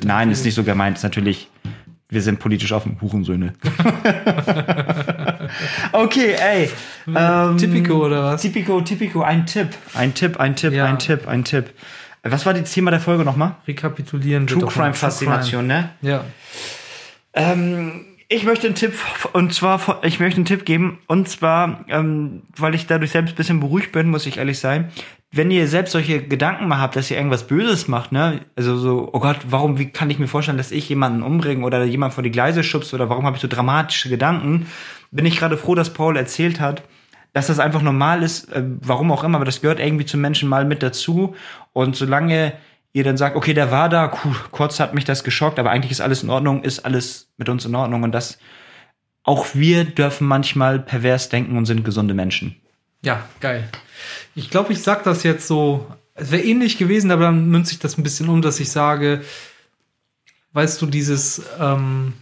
Nein, 0.05 0.31
ist 0.31 0.45
nicht 0.45 0.55
so 0.55 0.63
gemeint. 0.65 0.97
Ist 0.99 1.03
natürlich, 1.03 1.51
wir 2.09 2.23
sind 2.23 2.39
politisch 2.39 2.73
offen. 2.73 2.97
Hurensöhne. 3.01 3.53
okay, 5.95 6.35
ey. 6.35 6.71
Ähm, 7.07 7.57
Typico 7.59 8.05
oder 8.07 8.25
was? 8.25 8.43
Typico, 8.43 8.81
Typico, 8.81 9.23
ein 9.23 9.47
Tipp. 9.47 9.69
Ein 9.95 10.15
Tipp, 10.15 10.39
ein 10.39 10.57
Tipp, 10.57 10.73
Ja. 10.73 10.85
ein 10.87 10.99
Tipp, 10.99 11.27
ein 11.27 11.45
Tipp. 11.45 11.71
Was 12.23 12.47
war 12.47 12.55
das 12.55 12.73
Thema 12.73 12.91
der 12.91 13.01
Folge 13.01 13.25
nochmal? 13.25 13.57
Rekapitulieren. 13.69 14.47
True 14.47 14.67
Crime 14.67 14.95
Faszination, 14.95 15.67
ne? 15.67 15.91
Ja. 16.01 16.25
Ähm, 17.35 18.07
ich 18.29 18.45
möchte 18.45 18.67
einen 18.67 18.75
Tipp, 18.75 18.95
und 19.33 19.53
zwar, 19.53 20.03
ich 20.03 20.21
möchte 20.21 20.39
einen 20.39 20.47
Tipp 20.47 20.65
geben, 20.65 20.99
und 21.07 21.29
zwar, 21.29 21.85
ähm, 21.89 22.43
weil 22.57 22.75
ich 22.75 22.87
dadurch 22.87 23.11
selbst 23.11 23.33
ein 23.33 23.37
bisschen 23.37 23.61
beruhigt 23.61 23.93
bin, 23.93 24.11
muss 24.11 24.27
ich 24.27 24.39
ehrlich 24.39 24.59
sein. 24.59 24.91
Wenn 25.31 25.51
ihr 25.51 25.67
selbst 25.67 25.93
solche 25.93 26.23
Gedanken 26.23 26.69
mal 26.69 26.79
habt, 26.79 26.97
dass 26.97 27.11
ihr 27.11 27.17
irgendwas 27.17 27.47
Böses 27.47 27.89
macht, 27.89 28.13
ne, 28.13 28.41
also 28.57 28.77
so, 28.77 29.11
oh 29.13 29.19
Gott, 29.19 29.39
warum, 29.49 29.79
wie 29.79 29.91
kann 29.91 30.11
ich 30.11 30.19
mir 30.19 30.29
vorstellen, 30.29 30.59
dass 30.59 30.71
ich 30.71 30.89
jemanden 30.89 31.23
umbringe 31.23 31.65
oder 31.65 31.83
jemand 31.85 32.15
vor 32.15 32.23
die 32.23 32.31
Gleise 32.31 32.63
schubst 32.63 32.95
oder 32.95 33.09
warum 33.09 33.27
habe 33.27 33.37
ich 33.37 33.43
so 33.43 33.49
dramatische 33.49 34.09
Gedanken, 34.09 34.67
bin 35.11 35.27
ich 35.27 35.37
gerade 35.37 35.57
froh, 35.57 35.75
dass 35.75 35.93
Paul 35.93 36.17
erzählt 36.17 36.61
hat, 36.61 36.83
dass 37.33 37.49
das 37.49 37.59
einfach 37.59 37.83
normal 37.83 38.23
ist, 38.23 38.51
äh, 38.53 38.63
warum 38.81 39.11
auch 39.11 39.25
immer, 39.25 39.37
aber 39.37 39.45
das 39.45 39.61
gehört 39.61 39.81
irgendwie 39.81 40.07
zum 40.07 40.21
Menschen 40.21 40.49
mal 40.49 40.65
mit 40.65 40.83
dazu. 40.83 41.35
Und 41.73 41.97
solange 41.97 42.53
ihr 42.95 43.05
dann 43.05 43.17
sagt, 43.19 43.37
okay, 43.37 43.53
der 43.53 43.71
war 43.71 43.91
da, 43.91 44.07
kurz 44.07 44.81
hat 44.81 44.95
mich 44.95 45.05
das 45.05 45.25
geschockt, 45.25 45.59
aber 45.59 45.71
eigentlich 45.71 45.91
ist 45.91 46.01
alles 46.01 46.23
in 46.23 46.31
Ordnung, 46.31 46.63
ist 46.63 46.87
alles 46.87 47.29
mit 47.37 47.49
uns 47.49 47.65
in 47.67 47.75
Ordnung 47.75 48.05
und 48.05 48.13
das, 48.13 48.39
auch 49.25 49.49
wir 49.53 49.85
dürfen 49.85 50.27
manchmal 50.27 50.79
pervers 50.79 51.29
denken 51.29 51.59
und 51.59 51.67
sind 51.67 51.85
gesunde 51.85 52.15
Menschen. 52.15 52.57
Ja, 53.03 53.29
geil. 53.41 53.69
Ich 54.35 54.49
glaube, 54.49 54.73
ich 54.73 54.81
sag 54.81 55.03
das 55.03 55.25
jetzt 55.25 55.49
so, 55.49 55.87
es 56.15 56.31
wäre 56.31 56.45
ähnlich 56.45 56.79
gewesen, 56.79 57.11
aber 57.11 57.25
dann 57.25 57.49
münze 57.49 57.73
ich 57.73 57.81
das 57.81 57.99
ein 57.99 58.05
bisschen 58.05 58.29
um, 58.29 58.43
dass 58.43 58.61
ich 58.61 58.71
sage, 58.71 59.23
weißt 60.53 60.81
du, 60.81 60.87
dieses, 60.87 61.43
ähm, 61.61 62.13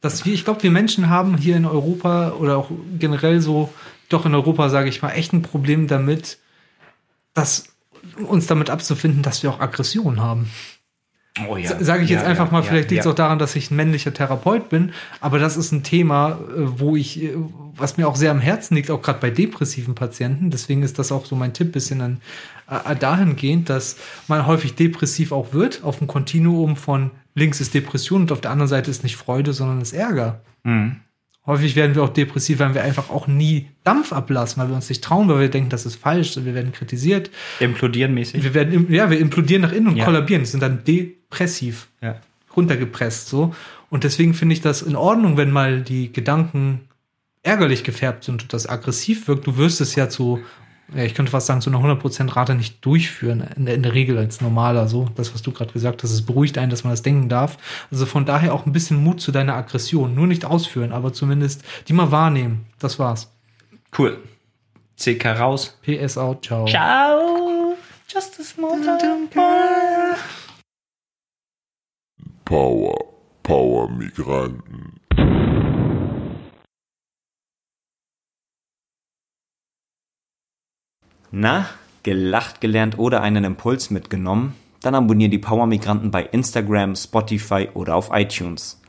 dass 0.00 0.24
wir, 0.24 0.32
ich 0.32 0.44
glaube, 0.44 0.62
wir 0.62 0.70
Menschen 0.70 1.10
haben 1.10 1.36
hier 1.36 1.56
in 1.56 1.66
Europa 1.66 2.30
oder 2.30 2.58
auch 2.58 2.70
generell 2.96 3.40
so, 3.40 3.74
doch 4.08 4.24
in 4.24 4.36
Europa, 4.36 4.68
sage 4.68 4.88
ich 4.88 5.02
mal, 5.02 5.10
echt 5.10 5.32
ein 5.32 5.42
Problem 5.42 5.88
damit, 5.88 6.38
dass 7.34 7.75
uns 8.26 8.46
damit 8.46 8.70
abzufinden, 8.70 9.22
dass 9.22 9.42
wir 9.42 9.50
auch 9.50 9.60
Aggression 9.60 10.20
haben. 10.20 10.50
Oh 11.46 11.56
ja. 11.56 11.82
Sage 11.82 12.02
ich 12.02 12.10
jetzt 12.10 12.24
einfach 12.24 12.50
mal, 12.50 12.62
vielleicht 12.62 12.90
liegt 12.90 13.02
es 13.02 13.06
auch 13.06 13.14
daran, 13.14 13.38
dass 13.38 13.56
ich 13.56 13.70
ein 13.70 13.76
männlicher 13.76 14.14
Therapeut 14.14 14.70
bin, 14.70 14.92
aber 15.20 15.38
das 15.38 15.56
ist 15.56 15.70
ein 15.70 15.82
Thema, 15.82 16.30
äh, 16.30 16.78
wo 16.78 16.96
ich, 16.96 17.22
äh, 17.22 17.34
was 17.76 17.98
mir 17.98 18.08
auch 18.08 18.16
sehr 18.16 18.30
am 18.30 18.40
Herzen 18.40 18.74
liegt, 18.74 18.90
auch 18.90 19.02
gerade 19.02 19.18
bei 19.20 19.30
depressiven 19.30 19.94
Patienten. 19.94 20.50
Deswegen 20.50 20.82
ist 20.82 20.98
das 20.98 21.12
auch 21.12 21.26
so 21.26 21.36
mein 21.36 21.52
Tipp 21.52 21.72
bisschen 21.72 22.00
an, 22.00 22.20
äh, 22.70 22.96
dahingehend, 22.96 23.68
dass 23.68 23.96
man 24.28 24.46
häufig 24.46 24.76
depressiv 24.76 25.32
auch 25.32 25.52
wird, 25.52 25.84
auf 25.84 25.98
dem 25.98 26.06
Kontinuum 26.06 26.76
von 26.76 27.10
links 27.34 27.60
ist 27.60 27.74
Depression 27.74 28.22
und 28.22 28.32
auf 28.32 28.40
der 28.40 28.50
anderen 28.50 28.68
Seite 28.68 28.90
ist 28.90 29.02
nicht 29.02 29.16
Freude, 29.16 29.52
sondern 29.52 29.82
ist 29.82 29.92
Ärger. 29.92 30.40
Häufig 31.46 31.76
werden 31.76 31.94
wir 31.94 32.02
auch 32.02 32.08
depressiv, 32.12 32.58
weil 32.58 32.74
wir 32.74 32.82
einfach 32.82 33.08
auch 33.08 33.28
nie 33.28 33.68
Dampf 33.84 34.12
ablassen, 34.12 34.60
weil 34.60 34.68
wir 34.68 34.74
uns 34.74 34.88
nicht 34.88 35.02
trauen, 35.04 35.28
weil 35.28 35.40
wir 35.40 35.48
denken, 35.48 35.70
das 35.70 35.86
ist 35.86 35.94
falsch, 35.96 36.36
wir 36.36 36.54
werden 36.54 36.72
kritisiert. 36.72 37.30
Implodieren 37.60 38.14
mäßig. 38.14 38.42
Wir 38.42 38.52
werden, 38.52 38.92
ja, 38.92 39.10
wir 39.10 39.18
implodieren 39.20 39.62
nach 39.62 39.72
innen 39.72 39.86
und 39.88 39.96
Ja. 39.96 40.04
kollabieren, 40.04 40.44
sind 40.44 40.60
dann 40.62 40.82
depressiv 40.84 41.86
Ja. 42.02 42.16
runtergepresst 42.56 43.28
so. 43.28 43.54
Und 43.90 44.02
deswegen 44.02 44.34
finde 44.34 44.54
ich 44.54 44.60
das 44.60 44.82
in 44.82 44.96
Ordnung, 44.96 45.36
wenn 45.36 45.50
mal 45.52 45.82
die 45.82 46.12
Gedanken 46.12 46.80
ärgerlich 47.44 47.84
gefärbt 47.84 48.24
sind 48.24 48.42
und 48.42 48.52
das 48.52 48.68
aggressiv 48.68 49.28
wirkt. 49.28 49.46
Du 49.46 49.56
wirst 49.56 49.80
es 49.80 49.94
ja 49.94 50.08
zu, 50.08 50.40
ja, 50.94 51.02
ich 51.02 51.14
könnte 51.14 51.32
fast 51.32 51.46
sagen, 51.46 51.60
zu 51.60 51.70
einer 51.70 51.80
100% 51.80 52.36
Rate 52.36 52.54
nicht 52.54 52.84
durchführen, 52.84 53.44
in 53.56 53.66
der, 53.66 53.74
in 53.74 53.82
der 53.82 53.94
Regel 53.94 54.16
als 54.18 54.40
normaler 54.40 54.86
so. 54.86 55.08
Das, 55.16 55.34
was 55.34 55.42
du 55.42 55.50
gerade 55.50 55.72
gesagt 55.72 56.02
hast, 56.02 56.12
es 56.12 56.24
beruhigt 56.24 56.58
einen, 56.58 56.70
dass 56.70 56.84
man 56.84 56.92
das 56.92 57.02
denken 57.02 57.28
darf. 57.28 57.58
Also 57.90 58.06
von 58.06 58.24
daher 58.24 58.54
auch 58.54 58.66
ein 58.66 58.72
bisschen 58.72 59.02
Mut 59.02 59.20
zu 59.20 59.32
deiner 59.32 59.54
Aggression. 59.54 60.14
Nur 60.14 60.26
nicht 60.26 60.44
ausführen, 60.44 60.92
aber 60.92 61.12
zumindest 61.12 61.64
die 61.88 61.92
mal 61.92 62.12
wahrnehmen. 62.12 62.66
Das 62.78 62.98
war's. 62.98 63.32
Cool. 63.98 64.18
CK 64.96 65.26
raus. 65.38 65.78
PS 65.82 66.16
out, 66.16 66.44
ciao. 66.44 66.66
Ciao. 66.66 67.74
Just 68.08 68.38
a 68.38 68.44
small 68.44 68.80
Power, 72.44 72.96
Power 73.42 73.90
Migranten. 73.90 74.95
Na, 81.30 81.66
gelacht 82.02 82.60
gelernt 82.60 82.98
oder 82.98 83.22
einen 83.22 83.44
Impuls 83.44 83.90
mitgenommen? 83.90 84.54
Dann 84.80 84.94
abonniere 84.94 85.30
die 85.30 85.38
Power 85.38 85.66
Migranten 85.66 86.10
bei 86.10 86.22
Instagram, 86.22 86.94
Spotify 86.94 87.68
oder 87.74 87.96
auf 87.96 88.10
iTunes. 88.12 88.80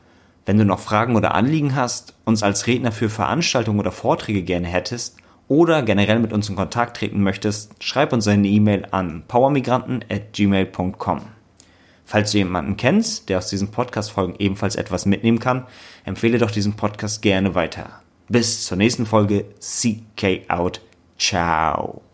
Wenn 0.46 0.58
du 0.58 0.64
noch 0.64 0.78
Fragen 0.78 1.16
oder 1.16 1.34
Anliegen 1.34 1.74
hast, 1.74 2.14
uns 2.24 2.42
als 2.42 2.66
Redner 2.66 2.92
für 2.92 3.10
Veranstaltungen 3.10 3.80
oder 3.80 3.92
Vorträge 3.92 4.42
gerne 4.42 4.68
hättest 4.68 5.18
oder 5.48 5.82
generell 5.82 6.20
mit 6.20 6.32
uns 6.32 6.48
in 6.48 6.56
Kontakt 6.56 6.96
treten 6.96 7.22
möchtest, 7.22 7.82
schreib 7.82 8.12
uns 8.12 8.26
eine 8.28 8.48
E-Mail 8.48 8.86
an 8.90 9.24
powermigranten@gmail.com. 9.28 11.20
Falls 12.04 12.32
du 12.32 12.38
jemanden 12.38 12.78
kennst, 12.78 13.28
der 13.28 13.36
aus 13.36 13.50
diesen 13.50 13.70
Podcast-Folgen 13.70 14.36
ebenfalls 14.38 14.76
etwas 14.76 15.04
mitnehmen 15.04 15.38
kann, 15.40 15.66
empfehle 16.06 16.38
doch 16.38 16.50
diesen 16.50 16.76
Podcast 16.76 17.20
gerne 17.20 17.54
weiter. 17.54 18.00
Bis 18.30 18.64
zur 18.64 18.78
nächsten 18.78 19.04
Folge. 19.04 19.44
CK 19.60 20.48
out. 20.48 20.80
Ciao. 21.18 22.07